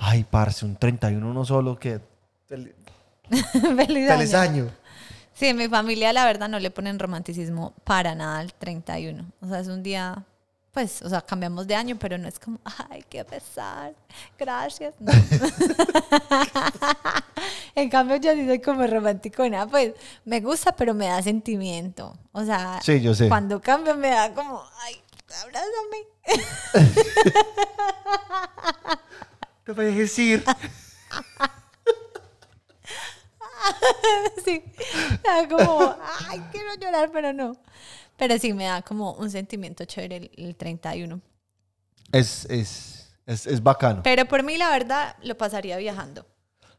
Ay, 0.00 0.24
parce, 0.24 0.64
un 0.64 0.76
31 0.76 1.30
uno 1.30 1.44
solo 1.44 1.78
que... 1.78 2.00
fel- 2.48 2.74
Feliz, 3.30 3.46
Feliz 4.08 4.34
año. 4.34 4.62
año. 4.64 4.70
Sí, 5.34 5.46
en 5.46 5.56
mi 5.56 5.68
familia 5.68 6.12
la 6.12 6.24
verdad 6.24 6.48
no 6.48 6.58
le 6.58 6.70
ponen 6.70 6.98
romanticismo 6.98 7.74
para 7.84 8.14
nada 8.14 8.38
al 8.40 8.52
31. 8.54 9.24
O 9.40 9.46
sea, 9.48 9.60
es 9.60 9.68
un 9.68 9.82
día, 9.84 10.24
pues, 10.72 11.00
o 11.02 11.08
sea, 11.08 11.20
cambiamos 11.20 11.66
de 11.68 11.76
año, 11.76 11.96
pero 11.98 12.18
no 12.18 12.26
es 12.26 12.38
como, 12.40 12.58
ay, 12.90 13.04
qué 13.08 13.24
pesar, 13.24 13.94
gracias. 14.38 14.94
No. 14.98 15.12
en 17.74 17.88
cambio, 17.90 18.16
yo 18.16 18.32
sí 18.34 18.46
soy 18.46 18.60
como 18.60 18.86
romanticona, 18.86 19.66
pues, 19.66 19.94
me 20.24 20.40
gusta, 20.40 20.72
pero 20.74 20.94
me 20.94 21.06
da 21.06 21.22
sentimiento. 21.22 22.16
O 22.32 22.44
sea, 22.44 22.80
Sí, 22.82 23.00
yo 23.00 23.14
sé. 23.14 23.28
cuando 23.28 23.60
cambio 23.60 23.94
me 23.96 24.08
da 24.10 24.32
como, 24.34 24.62
ay, 24.84 24.96
abrázame. 25.42 25.98
Te 29.64 29.72
voy 29.72 29.86
a 29.86 29.90
decir. 29.90 30.44
sí, 34.44 34.62
me 35.24 35.30
da 35.30 35.48
como, 35.48 35.94
ay, 36.28 36.40
quiero 36.52 36.74
llorar, 36.80 37.10
pero 37.12 37.32
no. 37.32 37.56
Pero 38.16 38.38
sí, 38.38 38.52
me 38.52 38.64
da 38.64 38.82
como 38.82 39.12
un 39.12 39.30
sentimiento 39.30 39.84
chévere 39.84 40.16
el, 40.16 40.30
el 40.36 40.56
31. 40.56 41.20
Es, 42.12 42.44
es, 42.46 43.10
es, 43.26 43.46
es 43.46 43.62
bacano. 43.62 44.02
Pero 44.02 44.24
por 44.26 44.42
mí, 44.42 44.56
la 44.56 44.70
verdad, 44.70 45.16
lo 45.22 45.36
pasaría 45.36 45.76
viajando. 45.76 46.26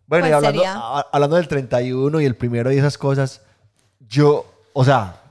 Bueno, 0.08 0.28
y 0.28 0.32
hablando, 0.32 0.64
a- 0.66 1.08
hablando 1.12 1.36
del 1.36 1.48
31 1.48 2.20
y 2.22 2.26
el 2.26 2.36
primero 2.36 2.72
y 2.72 2.78
esas 2.78 2.98
cosas, 2.98 3.42
yo, 4.00 4.52
o 4.74 4.84
sea, 4.84 5.22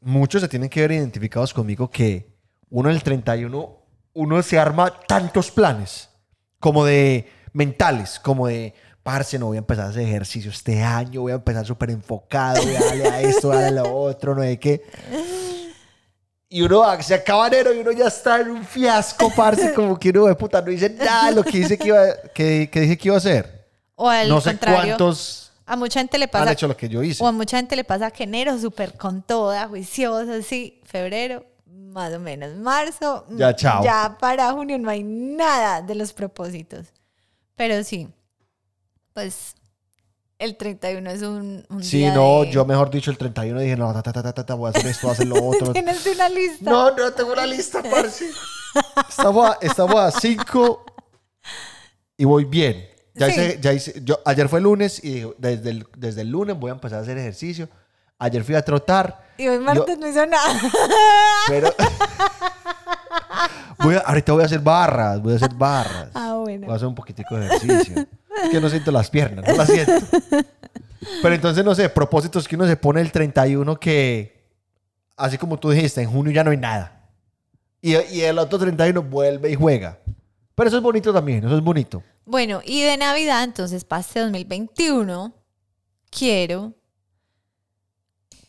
muchos 0.00 0.42
se 0.42 0.48
tienen 0.48 0.68
que 0.68 0.80
ver 0.80 0.92
identificados 0.92 1.54
conmigo 1.54 1.88
que 1.88 2.33
uno 2.74 2.90
en 2.90 2.96
el 2.96 3.04
31, 3.04 3.78
uno 4.14 4.42
se 4.42 4.58
arma 4.58 4.92
tantos 5.06 5.52
planes, 5.52 6.08
como 6.58 6.84
de 6.84 7.30
mentales, 7.52 8.18
como 8.18 8.48
de, 8.48 8.74
parce, 9.04 9.38
no 9.38 9.46
voy 9.46 9.58
a 9.58 9.60
empezar 9.60 9.86
a 9.86 9.88
hacer 9.90 10.02
ejercicio 10.02 10.50
este 10.50 10.82
año, 10.82 11.20
voy 11.20 11.30
a 11.30 11.36
empezar 11.36 11.64
súper 11.64 11.90
enfocado, 11.90 12.60
voy 12.64 12.74
a 12.74 12.80
darle 12.80 13.08
a 13.08 13.20
esto, 13.20 13.46
voy 13.48 13.58
a 13.58 13.60
darle 13.60 13.78
a 13.78 13.82
lo 13.84 13.96
otro, 13.96 14.34
no 14.34 14.42
sé 14.42 14.58
qué. 14.58 14.82
Y 16.48 16.62
uno 16.62 16.82
se 17.00 17.14
acaba 17.14 17.46
enero 17.46 17.72
y 17.72 17.78
uno 17.78 17.92
ya 17.92 18.08
está 18.08 18.40
en 18.40 18.50
un 18.50 18.64
fiasco, 18.64 19.30
parce, 19.36 19.72
como 19.72 19.96
que 19.96 20.10
uno 20.10 20.26
de 20.26 20.34
puta 20.34 20.60
no 20.60 20.66
dice 20.66 20.90
nada 20.90 21.28
de 21.28 21.36
lo 21.36 21.44
que, 21.44 21.58
dice 21.58 21.78
que, 21.78 21.86
iba, 21.86 22.06
que, 22.34 22.68
que 22.72 22.80
dije 22.80 22.98
que 22.98 23.06
iba 23.08 23.14
a 23.14 23.18
hacer 23.18 23.68
O 23.94 24.08
al 24.08 24.28
no 24.28 24.40
sé 24.40 24.50
contrario, 24.50 24.96
cuántos 24.96 25.52
a 25.64 25.76
mucha 25.76 26.00
gente 26.00 26.18
le 26.18 26.24
han 26.24 26.30
pasa, 26.32 26.50
hecho 26.50 26.66
lo 26.66 26.76
que 26.76 26.88
yo 26.88 27.04
hice. 27.04 27.22
o 27.22 27.28
a 27.28 27.32
mucha 27.32 27.56
gente 27.56 27.76
le 27.76 27.84
pasa 27.84 28.10
que 28.10 28.24
enero 28.24 28.58
súper 28.58 28.94
con 28.94 29.22
toda, 29.22 29.68
juiciosa, 29.68 30.34
así, 30.34 30.80
febrero, 30.84 31.46
más 31.94 32.12
o 32.12 32.18
menos, 32.18 32.56
marzo, 32.56 33.24
Ya, 33.30 33.50
mm, 33.50 33.54
chao. 33.54 33.84
Ya 33.84 34.16
para 34.20 34.50
junio 34.52 34.76
no 34.78 34.90
hay 34.90 35.04
nada 35.04 35.80
de 35.80 35.94
los 35.94 36.12
propósitos. 36.12 36.86
Pero 37.54 37.84
sí, 37.84 38.08
pues 39.12 39.54
el 40.40 40.56
31 40.56 41.08
es 41.08 41.22
un, 41.22 41.64
un 41.70 41.84
Sí, 41.84 41.98
día 41.98 42.12
no, 42.14 42.42
de- 42.42 42.50
yo 42.50 42.64
mejor 42.66 42.90
dicho 42.90 43.12
el 43.12 43.16
31 43.16 43.60
dije, 43.60 43.76
no, 43.76 43.92
ta, 44.02 44.12
ta, 44.12 44.32
ta, 44.32 44.54
voy 44.54 44.66
a 44.66 44.70
hacer 44.70 44.88
esto, 44.88 45.06
voy 45.06 45.10
a 45.10 45.14
hacer 45.14 45.26
lo 45.28 45.36
otro. 45.46 45.72
Tienes 45.72 46.04
una 46.04 46.28
lista. 46.28 46.68
no, 46.68 46.90
no 46.96 47.12
tengo 47.12 47.32
una 47.32 47.46
lista, 47.46 47.80
parce. 47.80 48.28
Estamos 49.08 49.50
a, 49.50 49.58
estamos 49.60 49.94
a 49.94 50.10
cinco 50.10 50.84
y 52.16 52.24
voy 52.24 52.44
bien. 52.44 52.88
Ya 53.14 53.26
Sí. 53.28 53.32
hice, 53.40 53.58
ya 53.60 53.72
hice, 53.72 54.00
yo, 54.02 54.18
ayer 54.24 54.48
fue 54.48 54.60
lunes 54.60 54.98
y 55.04 55.10
dije, 55.14 55.34
desde 55.38 55.70
el, 55.70 55.86
desde 55.96 56.22
el 56.22 56.30
lunes 56.30 56.58
voy 56.58 56.70
a 56.70 56.74
empezar 56.74 56.98
a 56.98 57.02
hacer 57.02 57.16
ejercicio. 57.16 57.68
Ayer 58.24 58.42
fui 58.42 58.54
a 58.54 58.62
trotar, 58.62 59.22
Y 59.36 59.46
hoy 59.48 59.58
martes 59.58 59.98
no 59.98 60.08
hizo 60.08 60.24
nada. 60.24 60.58
pero... 61.48 61.70
voy 63.78 63.96
a- 63.96 63.98
ahorita 63.98 64.32
voy 64.32 64.42
a 64.42 64.46
hacer 64.46 64.60
barras, 64.60 65.20
voy 65.20 65.34
a 65.34 65.36
hacer 65.36 65.52
barras. 65.54 66.08
Ah, 66.14 66.38
bueno. 66.40 66.64
Voy 66.66 66.72
a 66.72 66.76
hacer 66.76 66.88
un 66.88 66.94
poquitico 66.94 67.36
de 67.36 67.46
ejercicio. 67.48 68.06
Es 68.44 68.50
que 68.50 68.60
no 68.62 68.70
siento 68.70 68.90
las 68.90 69.10
piernas, 69.10 69.46
no 69.46 69.54
las 69.54 69.68
siento. 69.68 69.92
Pero 71.22 71.34
entonces, 71.34 71.62
no 71.62 71.74
sé, 71.74 71.90
propósitos 71.90 72.48
que 72.48 72.56
uno 72.56 72.66
se 72.66 72.78
pone 72.78 73.02
el 73.02 73.12
31 73.12 73.78
que, 73.78 74.42
así 75.18 75.36
como 75.36 75.58
tú 75.58 75.68
dijiste, 75.68 76.00
en 76.00 76.10
junio 76.10 76.32
ya 76.32 76.42
no 76.42 76.50
hay 76.50 76.56
nada. 76.56 77.02
Y, 77.82 77.94
y 78.10 78.22
el 78.22 78.38
otro 78.38 78.58
31 78.58 79.02
vuelve 79.02 79.50
y 79.50 79.54
juega. 79.54 79.98
Pero 80.54 80.68
eso 80.68 80.78
es 80.78 80.82
bonito 80.82 81.12
también, 81.12 81.44
eso 81.44 81.58
es 81.58 81.62
bonito. 81.62 82.02
Bueno, 82.24 82.62
y 82.64 82.84
de 82.84 82.96
Navidad, 82.96 83.44
entonces, 83.44 83.84
para 83.84 84.00
este 84.00 84.20
2021, 84.20 85.34
quiero 86.10 86.72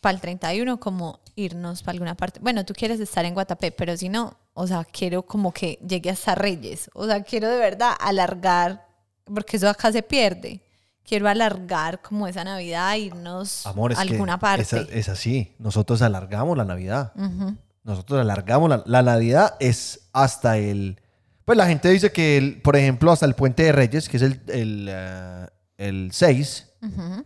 para 0.06 0.14
el 0.14 0.20
31 0.20 0.78
como 0.78 1.18
irnos 1.34 1.82
para 1.82 1.94
alguna 1.94 2.14
parte. 2.14 2.38
Bueno, 2.40 2.64
tú 2.64 2.74
quieres 2.74 3.00
estar 3.00 3.24
en 3.24 3.34
Guatapé, 3.34 3.72
pero 3.72 3.96
si 3.96 4.08
no, 4.08 4.36
o 4.54 4.64
sea, 4.68 4.84
quiero 4.84 5.22
como 5.24 5.52
que 5.52 5.80
llegue 5.84 6.10
hasta 6.10 6.36
Reyes. 6.36 6.88
O 6.94 7.06
sea, 7.06 7.24
quiero 7.24 7.48
de 7.50 7.58
verdad 7.58 7.90
alargar, 7.98 8.86
porque 9.24 9.56
eso 9.56 9.68
acá 9.68 9.90
se 9.90 10.04
pierde. 10.04 10.60
Quiero 11.04 11.26
alargar 11.28 12.00
como 12.02 12.28
esa 12.28 12.44
Navidad, 12.44 12.94
irnos 12.94 13.66
Amor, 13.66 13.94
a 13.94 14.00
alguna 14.00 14.38
parte. 14.38 14.62
Es, 14.62 14.72
es 14.92 15.08
así. 15.08 15.56
Nosotros 15.58 16.00
alargamos 16.02 16.56
la 16.56 16.64
Navidad. 16.64 17.12
Ujú. 17.16 17.56
Nosotros 17.82 18.20
alargamos 18.20 18.70
la, 18.70 18.82
la 18.86 19.02
Navidad 19.02 19.56
es 19.58 20.08
hasta 20.12 20.56
el... 20.56 21.00
Pues 21.44 21.58
la 21.58 21.66
gente 21.66 21.88
dice 21.88 22.12
que, 22.12 22.36
el- 22.38 22.62
por 22.62 22.76
ejemplo, 22.76 23.10
hasta 23.10 23.26
el 23.26 23.34
Puente 23.34 23.64
de 23.64 23.72
Reyes, 23.72 24.08
que 24.08 24.18
es 24.18 24.22
el, 24.22 24.40
el, 24.46 24.86
eh, 24.88 25.46
el 25.78 26.10
6, 26.12 26.68
Ujú. 26.82 27.24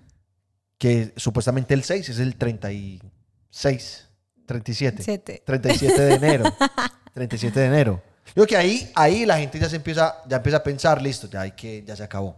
Que 0.80 1.12
supuestamente 1.16 1.74
el 1.74 1.84
6 1.84 2.08
es 2.08 2.18
el 2.20 2.36
36, 2.36 4.08
37. 4.46 5.02
Siete. 5.02 5.42
37 5.44 6.00
de 6.02 6.14
enero. 6.14 6.44
37 7.14 7.60
de 7.60 7.66
enero. 7.66 8.02
Yo 8.28 8.32
creo 8.34 8.46
que 8.46 8.56
ahí, 8.56 8.90
ahí 8.94 9.26
la 9.26 9.38
gente 9.38 9.58
ya 9.58 9.68
se 9.68 9.76
empieza, 9.76 10.22
ya 10.26 10.38
empieza 10.38 10.56
a 10.56 10.62
pensar, 10.62 11.02
listo, 11.02 11.28
ya 11.28 11.42
hay 11.42 11.52
que, 11.52 11.84
ya 11.84 11.94
se 11.96 12.02
acabó. 12.02 12.34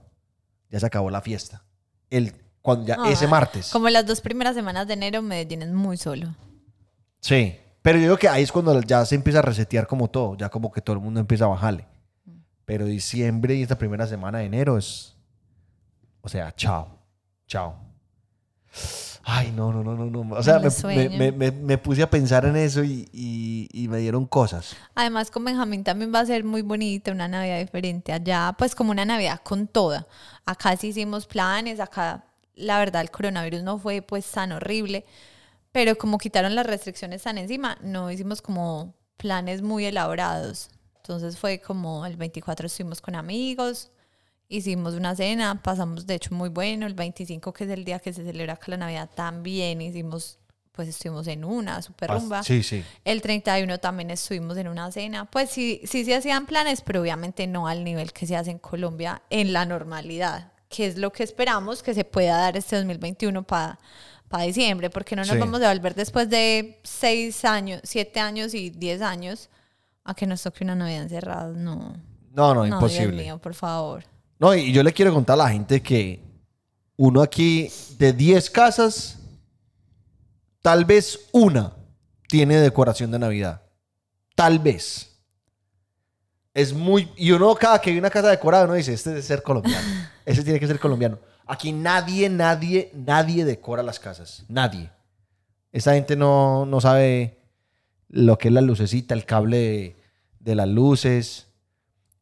Ya 0.68 0.80
se 0.80 0.86
acabó 0.86 1.08
la 1.08 1.20
fiesta. 1.20 1.62
El, 2.10 2.34
cuando 2.60 2.84
ya, 2.84 2.96
ese 3.06 3.26
Ah, 3.26 3.28
martes. 3.28 3.70
Como 3.70 3.88
las 3.90 4.04
dos 4.04 4.20
primeras 4.20 4.56
semanas 4.56 4.88
de 4.88 4.94
enero, 4.94 5.22
Medellín 5.22 5.62
es 5.62 5.70
muy 5.70 5.96
solo. 5.96 6.34
Sí. 7.20 7.56
Pero 7.80 7.98
yo 7.98 8.06
creo 8.06 8.18
que 8.18 8.28
ahí 8.28 8.42
es 8.42 8.50
cuando 8.50 8.80
ya 8.82 9.04
se 9.06 9.14
empieza 9.14 9.38
a 9.38 9.42
resetear 9.42 9.86
como 9.86 10.10
todo. 10.10 10.36
Ya 10.36 10.48
como 10.48 10.72
que 10.72 10.80
todo 10.80 10.96
el 10.96 11.02
mundo 11.02 11.20
empieza 11.20 11.44
a 11.44 11.48
bajarle. 11.48 11.86
Pero 12.64 12.86
diciembre 12.86 13.54
y 13.54 13.62
esta 13.62 13.78
primera 13.78 14.06
semana 14.08 14.38
de 14.38 14.46
enero 14.46 14.78
es. 14.78 15.14
O 16.22 16.28
sea, 16.28 16.52
chao. 16.56 16.98
Chao. 17.46 17.76
Ay, 19.24 19.52
no, 19.52 19.72
no, 19.72 19.84
no, 19.84 19.94
no, 19.94 20.06
no. 20.06 20.34
O 20.34 20.42
sea, 20.42 20.58
me, 20.58 21.08
me- 21.18 21.32
me- 21.32 21.50
me 21.52 21.78
puse 21.78 22.02
a 22.02 22.10
pensar 22.10 22.44
en 22.44 22.56
eso 22.56 22.82
y, 22.82 23.08
y- 23.12 23.68
y 23.72 23.86
me 23.88 23.98
dieron 23.98 24.26
cosas. 24.26 24.74
Además, 24.94 25.30
con 25.30 25.44
Benjamín 25.44 25.84
también 25.84 26.12
va 26.12 26.20
a 26.20 26.26
ser 26.26 26.42
muy 26.42 26.62
bonita, 26.62 27.12
una 27.12 27.28
Navidad 27.28 27.58
diferente. 27.58 28.12
Allá, 28.12 28.54
pues 28.58 28.74
como 28.74 28.90
una 28.90 29.04
Navidad 29.04 29.40
con 29.44 29.68
toda. 29.68 30.06
Acá 30.44 30.76
sí 30.76 30.88
hicimos 30.88 31.26
planes, 31.26 31.78
acá 31.78 32.24
la 32.56 32.78
verdad 32.78 33.02
el 33.02 33.10
coronavirus 33.10 33.62
no 33.62 33.78
fue 33.78 34.02
pues 34.02 34.28
tan 34.30 34.52
horrible, 34.52 35.06
pero 35.70 35.96
como 35.96 36.18
quitaron 36.18 36.54
las 36.54 36.66
restricciones 36.66 37.22
tan 37.22 37.38
encima, 37.38 37.78
no 37.80 38.10
hicimos 38.10 38.42
como 38.42 38.94
planes 39.16 39.62
muy 39.62 39.84
elaborados. 39.84 40.68
Entonces 40.96 41.38
fue 41.38 41.60
como 41.60 42.04
el 42.06 42.16
24 42.16 42.66
estuvimos 42.66 43.00
con 43.00 43.14
amigos, 43.14 43.90
hicimos 44.56 44.94
una 44.94 45.16
cena, 45.16 45.62
pasamos 45.62 46.06
de 46.06 46.14
hecho 46.14 46.34
muy 46.34 46.48
bueno, 46.48 46.86
el 46.86 46.94
25 46.94 47.52
que 47.52 47.64
es 47.64 47.70
el 47.70 47.84
día 47.84 47.98
que 47.98 48.12
se 48.12 48.24
celebra 48.24 48.54
acá 48.54 48.66
la 48.68 48.76
Navidad 48.76 49.08
también 49.14 49.80
hicimos, 49.80 50.38
pues 50.72 50.88
estuvimos 50.88 51.26
en 51.26 51.44
una 51.44 51.80
super 51.82 52.10
rumba. 52.10 52.42
Sí, 52.42 52.62
sí. 52.62 52.84
El 53.04 53.22
31 53.22 53.78
también 53.78 54.10
estuvimos 54.10 54.56
en 54.56 54.68
una 54.68 54.90
cena. 54.92 55.24
Pues 55.26 55.50
sí, 55.50 55.80
sí 55.84 56.04
se 56.04 56.14
hacían 56.14 56.46
planes, 56.46 56.80
pero 56.82 57.00
obviamente 57.02 57.46
no 57.46 57.66
al 57.68 57.84
nivel 57.84 58.12
que 58.12 58.26
se 58.26 58.36
hace 58.36 58.50
en 58.50 58.58
Colombia 58.58 59.22
en 59.30 59.52
la 59.52 59.64
normalidad, 59.64 60.52
que 60.68 60.86
es 60.86 60.96
lo 60.96 61.12
que 61.12 61.22
esperamos 61.24 61.82
que 61.82 61.92
se 61.94 62.04
pueda 62.04 62.36
dar 62.38 62.56
este 62.56 62.76
2021 62.76 63.42
para 63.44 63.78
diciembre, 64.46 64.88
porque 64.88 65.14
no 65.14 65.22
nos 65.22 65.32
Sí. 65.32 65.38
vamos 65.38 65.60
a 65.60 65.68
volver 65.72 65.94
después 65.94 66.30
de 66.30 66.80
6 66.84 67.44
años, 67.44 67.80
7 67.84 68.18
años 68.20 68.54
y 68.54 68.70
10 68.70 69.02
años 69.02 69.50
a 70.04 70.14
que 70.14 70.26
nos 70.26 70.42
toque 70.42 70.64
una 70.64 70.74
Navidad 70.74 71.02
encerrada. 71.02 71.48
No, 71.52 71.94
No, 72.34 72.54
no, 72.54 72.66
no, 72.66 72.66
imposible. 72.66 73.12
Dios 73.12 73.24
mío, 73.24 73.38
por 73.38 73.54
favor. 73.54 74.04
No, 74.42 74.56
y 74.56 74.72
yo 74.72 74.82
le 74.82 74.92
quiero 74.92 75.14
contar 75.14 75.34
a 75.34 75.44
la 75.44 75.50
gente 75.50 75.80
que 75.80 76.20
uno 76.96 77.22
aquí 77.22 77.70
de 77.96 78.12
10 78.12 78.50
casas, 78.50 79.20
tal 80.60 80.84
vez 80.84 81.28
una 81.30 81.76
tiene 82.26 82.56
decoración 82.56 83.12
de 83.12 83.20
Navidad. 83.20 83.62
Tal 84.34 84.58
vez. 84.58 85.16
Es 86.52 86.72
muy... 86.72 87.08
Y 87.16 87.30
uno 87.30 87.54
cada 87.54 87.80
que 87.80 87.92
ve 87.92 88.00
una 88.00 88.10
casa 88.10 88.30
decorada, 88.30 88.64
uno 88.64 88.74
dice, 88.74 88.92
este 88.94 89.10
debe 89.10 89.22
ser 89.22 89.44
colombiano. 89.44 89.86
Ese 90.26 90.42
tiene 90.42 90.58
que 90.58 90.66
ser 90.66 90.80
colombiano. 90.80 91.20
Aquí 91.46 91.70
nadie, 91.70 92.28
nadie, 92.28 92.90
nadie 92.94 93.44
decora 93.44 93.84
las 93.84 94.00
casas. 94.00 94.44
Nadie. 94.48 94.90
Esa 95.70 95.94
gente 95.94 96.16
no, 96.16 96.66
no 96.66 96.80
sabe 96.80 97.38
lo 98.08 98.38
que 98.38 98.48
es 98.48 98.54
la 98.54 98.60
lucecita, 98.60 99.14
el 99.14 99.24
cable 99.24 99.56
de, 99.56 99.96
de 100.40 100.54
las 100.56 100.66
luces. 100.66 101.46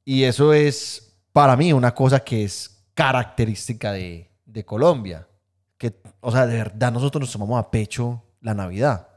Y 0.04 0.24
eso 0.24 0.52
es, 0.52 1.09
para 1.32 1.56
mí, 1.56 1.72
una 1.72 1.94
cosa 1.94 2.20
que 2.20 2.44
es 2.44 2.82
característica 2.94 3.92
de, 3.92 4.30
de 4.44 4.64
Colombia. 4.64 5.26
Que, 5.78 5.94
o 6.20 6.30
sea, 6.30 6.46
de 6.46 6.56
verdad, 6.56 6.92
nosotros 6.92 7.20
nos 7.20 7.32
tomamos 7.32 7.58
a 7.58 7.70
pecho 7.70 8.22
la 8.40 8.52
Navidad. 8.54 9.08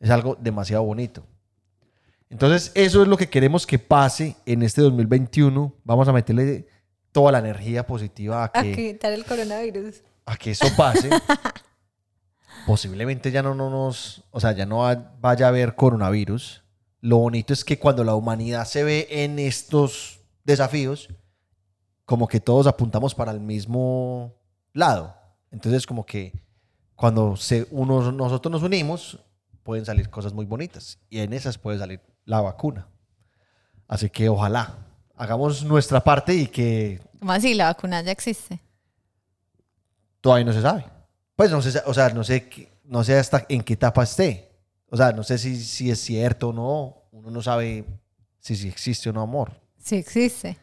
Es 0.00 0.10
algo 0.10 0.36
demasiado 0.38 0.82
bonito. 0.84 1.24
Entonces, 2.30 2.70
eso 2.74 3.00
es 3.02 3.08
lo 3.08 3.16
que 3.16 3.28
queremos 3.28 3.66
que 3.66 3.78
pase 3.78 4.36
en 4.44 4.62
este 4.62 4.82
2021. 4.82 5.72
Vamos 5.84 6.08
a 6.08 6.12
meterle 6.12 6.66
toda 7.10 7.32
la 7.32 7.38
energía 7.38 7.86
positiva 7.86 8.42
a 8.44 8.50
A 8.52 8.62
que, 8.62 8.72
quitar 8.74 9.12
el 9.12 9.24
coronavirus. 9.24 10.02
a 10.26 10.36
que 10.36 10.50
eso 10.50 10.66
pase. 10.76 11.08
Posiblemente 12.66 13.30
ya 13.30 13.42
no, 13.42 13.54
no 13.54 13.70
nos, 13.70 14.24
o 14.30 14.40
sea, 14.40 14.52
ya 14.52 14.66
no 14.66 14.78
va- 14.78 15.14
vaya 15.20 15.46
a 15.46 15.48
haber 15.48 15.74
coronavirus. 15.74 16.62
Lo 17.00 17.18
bonito 17.18 17.52
es 17.52 17.64
que 17.64 17.78
cuando 17.78 18.04
la 18.04 18.14
humanidad 18.14 18.66
se 18.66 18.82
ve 18.82 19.06
en 19.10 19.38
estos 19.38 20.17
desafíos, 20.48 21.08
como 22.04 22.26
que 22.26 22.40
todos 22.40 22.66
apuntamos 22.66 23.14
para 23.14 23.32
el 23.32 23.40
mismo 23.40 24.34
lado. 24.72 25.14
Entonces, 25.50 25.86
como 25.86 26.04
que 26.04 26.32
cuando 26.96 27.36
se, 27.36 27.66
unos, 27.70 28.12
nosotros 28.12 28.50
nos 28.50 28.62
unimos, 28.62 29.20
pueden 29.62 29.84
salir 29.84 30.08
cosas 30.10 30.32
muy 30.32 30.46
bonitas. 30.46 30.98
Y 31.10 31.20
en 31.20 31.32
esas 31.32 31.58
puede 31.58 31.78
salir 31.78 32.00
la 32.24 32.40
vacuna. 32.40 32.88
Así 33.86 34.10
que 34.10 34.28
ojalá 34.28 34.74
hagamos 35.14 35.64
nuestra 35.64 36.02
parte 36.02 36.34
y 36.34 36.46
que 36.46 37.00
¿Cómo 37.18 37.32
así? 37.32 37.54
La 37.54 37.66
vacuna 37.66 38.00
ya 38.02 38.12
existe. 38.12 38.60
todavía 40.20 40.44
no 40.46 40.52
se 40.52 40.62
sabe. 40.62 40.84
Pues 41.36 41.50
no 41.50 41.60
sé, 41.62 41.82
o 41.86 41.94
sea, 41.94 42.08
no 42.10 42.24
sé, 42.24 42.48
no 42.84 43.04
sé 43.04 43.18
hasta 43.18 43.44
en 43.48 43.62
qué 43.62 43.74
etapa 43.74 44.02
esté. 44.02 44.50
O 44.90 44.96
sea, 44.96 45.12
no 45.12 45.22
sé 45.22 45.36
si, 45.38 45.56
si 45.56 45.90
es 45.90 46.00
cierto 46.00 46.48
o 46.48 46.52
no. 46.52 47.08
Uno 47.12 47.30
no 47.30 47.42
sabe 47.42 47.84
si, 48.40 48.56
si 48.56 48.68
existe 48.68 49.10
o 49.10 49.12
no 49.12 49.20
amor. 49.22 49.52
Sí 49.78 49.96
existe. 49.96 50.58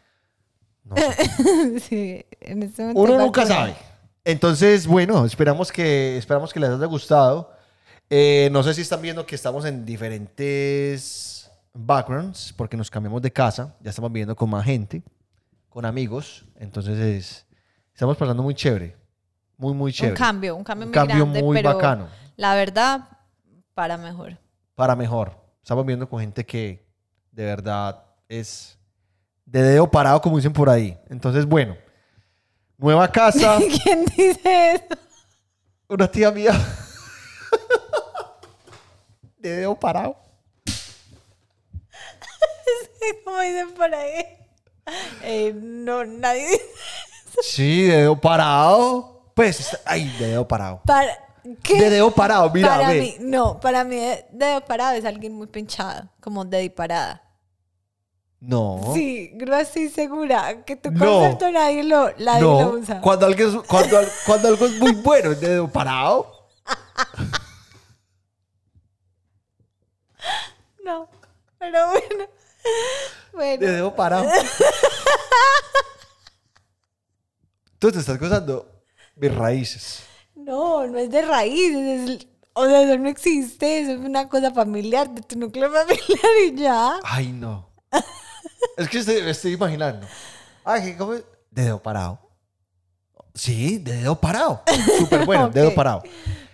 No 0.83 0.95
sé. 0.95 1.79
sí, 1.79 2.25
en 2.41 2.63
este 2.63 2.81
momento 2.83 3.01
Uno 3.01 3.17
nunca 3.17 3.45
sabe. 3.45 3.75
Entonces, 4.23 4.87
bueno, 4.87 5.25
esperamos 5.25 5.71
que, 5.71 6.17
esperamos 6.17 6.51
que 6.53 6.59
les 6.59 6.69
haya 6.69 6.85
gustado. 6.85 7.51
Eh, 8.09 8.49
no 8.51 8.61
sé 8.63 8.73
si 8.73 8.81
están 8.81 9.01
viendo 9.01 9.25
que 9.25 9.35
estamos 9.35 9.65
en 9.65 9.85
diferentes 9.85 11.49
backgrounds, 11.73 12.53
porque 12.55 12.77
nos 12.77 12.89
cambiamos 12.89 13.21
de 13.21 13.31
casa. 13.31 13.75
Ya 13.81 13.89
estamos 13.89 14.11
viviendo 14.11 14.35
con 14.35 14.49
más 14.49 14.63
gente, 14.65 15.01
con 15.69 15.85
amigos. 15.85 16.45
Entonces, 16.55 16.97
es- 16.99 17.45
estamos 17.93 18.17
pasando 18.17 18.43
muy 18.43 18.53
chévere. 18.55 18.95
Muy, 19.57 19.73
muy 19.73 19.91
chévere. 19.93 20.13
Un 20.13 20.17
cambio, 20.17 20.55
un 20.55 20.63
cambio 20.63 20.85
Un 20.85 20.89
muy 20.91 20.93
cambio 20.93 21.15
grande, 21.17 21.43
muy 21.43 21.55
pero 21.57 21.73
bacano. 21.75 22.07
la 22.35 22.55
verdad, 22.55 23.07
para 23.73 23.97
mejor. 23.97 24.37
para 24.75 24.95
mejor. 24.95 25.31
Estamos 25.63 25.85
viendo 25.85 26.07
con 26.09 26.19
gente 26.19 26.45
que 26.45 26.85
de 27.31 27.45
verdad 27.45 28.03
es 28.27 28.74
de 29.45 29.61
dedo 29.61 29.89
parado, 29.89 30.21
como 30.21 30.37
dicen 30.37 30.53
por 30.53 30.69
ahí. 30.69 30.97
Entonces, 31.09 31.45
bueno, 31.45 31.75
nueva 32.77 33.11
casa, 33.11 33.57
¿Quién 33.83 34.05
dice 34.05 34.71
eso? 34.73 34.85
una 35.87 36.09
tía 36.09 36.31
mía 36.31 36.51
de 39.37 39.49
dedo 39.57 39.75
parado. 39.79 40.17
Como 43.23 43.39
dicen 43.41 43.71
por 43.75 43.93
ahí. 43.93 44.25
Eh, 45.23 45.53
no, 45.55 46.03
nadie 46.05 46.47
dice 46.47 46.63
Sí, 47.43 47.83
de 47.83 47.97
dedo 47.97 48.19
parado. 48.19 49.31
Pues, 49.35 49.77
ay, 49.85 50.07
de 50.17 50.27
dedo 50.29 50.47
parado. 50.47 50.81
para 50.85 51.11
¿qué? 51.61 51.79
De 51.81 51.89
dedo 51.89 52.09
parado, 52.11 52.49
mira, 52.51 52.69
para 52.69 52.89
ve. 52.89 52.99
mí, 52.99 53.15
no, 53.19 53.59
para 53.59 53.83
mí 53.83 53.95
de- 53.97 54.25
dedo 54.31 54.61
parado 54.61 54.93
es 54.95 55.03
alguien 55.05 55.33
muy 55.33 55.47
pinchado, 55.47 56.09
como 56.21 56.45
de 56.45 56.69
parada. 56.69 57.21
No. 58.39 58.91
Sí, 58.93 59.31
no 59.35 59.55
estoy 59.57 59.89
segura 59.89 60.63
que 60.65 60.75
tu 60.75 60.91
No. 60.91 60.99
concepto 61.05 61.49
nadie 61.51 61.83
lo, 61.83 62.11
nadie 62.17 62.41
lo 62.41 62.61
No, 62.61 62.69
usa. 62.71 63.01
cuando, 63.01 63.25
algo 63.25 63.43
es, 63.43 63.67
cuando, 63.67 63.97
al- 63.97 64.11
cuando 64.25 64.47
algo 64.49 64.65
es 64.67 64.79
muy 64.79 64.91
bueno, 64.93 65.31
es 65.31 65.41
de 65.41 65.49
dedo 65.49 65.67
parado. 65.67 66.31
No, 70.83 71.07
pero 71.57 71.87
bueno. 71.89 72.25
Bueno, 73.33 73.65
De 73.65 73.71
dedo 73.73 73.95
parado. 73.95 74.29
Tú 77.79 77.91
te 77.91 77.99
estás 77.99 78.19
gozando 78.19 78.65
mis 79.15 79.33
raíces. 79.33 80.03
no, 80.35 80.85
no 80.87 80.97
es 80.97 81.09
de 81.09 81.21
raíces, 81.23 82.09
es- 82.09 82.27
o 82.53 82.65
sea, 82.65 82.83
eso 82.83 82.97
no 82.97 83.09
existe, 83.09 83.79
eso 83.81 83.91
es 83.91 83.99
una 83.99 84.29
cosa 84.29 84.51
familiar, 84.51 85.09
de 85.09 85.21
tu 85.21 85.37
núcleo 85.37 85.69
familiar 85.71 86.31
y 86.47 86.55
ya. 86.55 86.99
Ay, 87.03 87.27
no. 87.33 87.69
Es 88.77 88.89
que 88.89 88.99
estoy, 88.99 89.15
estoy 89.17 89.53
imaginando. 89.53 90.07
Ay. 90.63 90.95
De 91.51 91.63
dedo 91.63 91.81
parado. 91.81 92.19
Sí, 93.33 93.77
de 93.77 93.97
dedo 93.97 94.19
parado. 94.19 94.63
Súper 94.97 95.25
bueno, 95.25 95.49
dedo 95.49 95.73
parado. 95.73 96.03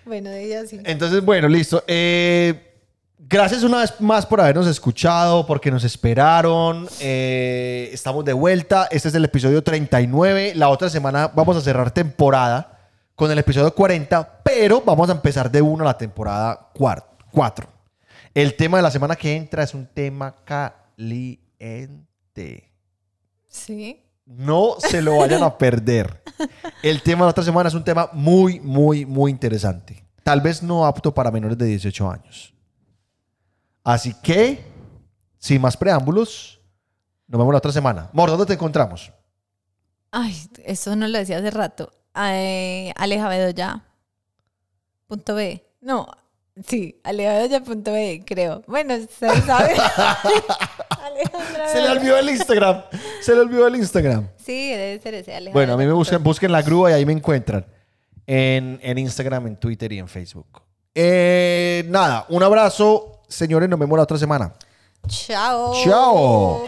Bueno, 0.06 0.30
de 0.30 0.46
ella 0.46 0.66
sí. 0.66 0.80
Entonces, 0.84 1.24
bueno, 1.24 1.48
listo. 1.48 1.84
Eh, 1.88 2.76
gracias 3.18 3.64
una 3.64 3.80
vez 3.80 4.00
más 4.00 4.26
por 4.26 4.42
habernos 4.42 4.68
escuchado, 4.68 5.46
porque 5.46 5.72
nos 5.72 5.84
esperaron. 5.84 6.88
Eh, 7.00 7.90
estamos 7.94 8.26
de 8.26 8.34
vuelta. 8.34 8.88
Este 8.92 9.10
es 9.10 9.16
el 9.16 9.26
episodio 9.26 9.64
39. 9.64 10.54
La 10.56 10.70
otra 10.70 10.90
semana 10.90 11.28
vamos 11.28 11.56
a 11.56 11.62
cerrar 11.62 11.92
temporada 11.92 12.80
con 13.16 13.32
el 13.32 13.38
episodio 13.38 13.74
40, 13.74 14.42
pero 14.44 14.82
vamos 14.82 15.10
a 15.10 15.14
empezar 15.14 15.52
de 15.52 15.62
uno 15.62 15.84
la 15.84 15.98
temporada 15.98 16.72
4. 16.74 17.68
El 18.34 18.56
tema 18.56 18.78
de 18.78 18.84
la 18.84 18.92
semana 18.92 19.16
que 19.16 19.36
entra 19.36 19.64
es 19.64 19.74
un 19.74 19.86
tema 19.86 20.36
caliente. 20.44 22.11
Sí. 23.48 24.04
No 24.26 24.76
se 24.80 25.02
lo 25.02 25.18
vayan 25.18 25.44
a 25.44 25.58
perder. 25.58 26.24
El 26.82 27.02
tema 27.02 27.22
de 27.22 27.26
la 27.28 27.32
otra 27.32 27.44
semana 27.44 27.70
es 27.70 27.76
un 27.76 27.84
tema 27.84 28.10
muy, 28.14 28.60
muy, 28.60 29.06
muy 29.06 29.32
interesante. 29.32 30.06
Tal 30.24 30.42
vez 30.42 30.62
no 30.64 30.86
apto 30.86 31.14
para 31.14 31.32
menores 31.32 31.58
de 31.58 31.66
18 31.66 32.10
años. 32.10 32.54
Así 33.84 34.14
que, 34.22 34.64
sin 35.38 35.62
más 35.62 35.76
preámbulos, 35.76 36.62
nos 37.28 37.40
vemos 37.40 37.54
la 37.54 37.58
otra 37.58 37.72
semana. 37.72 38.10
Mor, 38.14 38.30
¿dónde 38.30 38.46
te 38.46 38.54
encontramos? 38.54 39.12
Ay, 40.12 40.36
eso 40.64 40.96
no 40.96 41.08
lo 41.08 41.18
decía 41.18 41.38
hace 41.38 41.52
rato. 41.52 41.92
Eh, 42.16 42.94
Alejabedoya. 42.96 43.84
Punto 45.08 45.36
B. 45.36 45.66
No, 45.82 46.08
sí, 46.68 47.00
alejabedoya.b, 47.04 48.24
creo. 48.26 48.62
Bueno, 48.68 48.96
se 48.98 49.42
sabe. 49.42 49.74
Alejandra 51.24 51.68
Se 51.70 51.82
le 51.82 51.90
olvidó 51.90 52.18
el 52.18 52.30
Instagram. 52.30 52.84
Se 53.22 53.34
le 53.34 53.42
olvidó 53.42 53.68
el 53.68 53.76
Instagram. 53.76 54.28
Sí, 54.38 54.72
debe 54.72 55.00
ser 55.00 55.14
ese 55.14 55.32
Alejandra. 55.32 55.54
Bueno, 55.54 55.74
a 55.74 55.78
mí 55.78 55.86
me 55.86 55.94
buscan, 55.94 56.24
busquen 56.24 56.52
la 56.52 56.62
grúa 56.62 56.92
y 56.92 56.94
ahí 56.94 57.06
me 57.06 57.14
encuentran. 57.14 57.66
En, 58.28 58.80
en 58.82 58.98
Instagram, 58.98 59.48
en 59.48 59.56
Twitter 59.58 59.92
y 59.92 60.00
en 60.00 60.08
Facebook. 60.08 60.62
Eh, 60.94 61.84
nada, 61.88 62.26
un 62.30 62.44
abrazo. 62.44 63.22
Señores, 63.28 63.70
nos 63.70 63.80
vemos 63.80 63.98
la 63.98 64.04
otra 64.04 64.18
semana. 64.18 64.54
Chao. 65.08 65.74
Chao. 65.84 66.68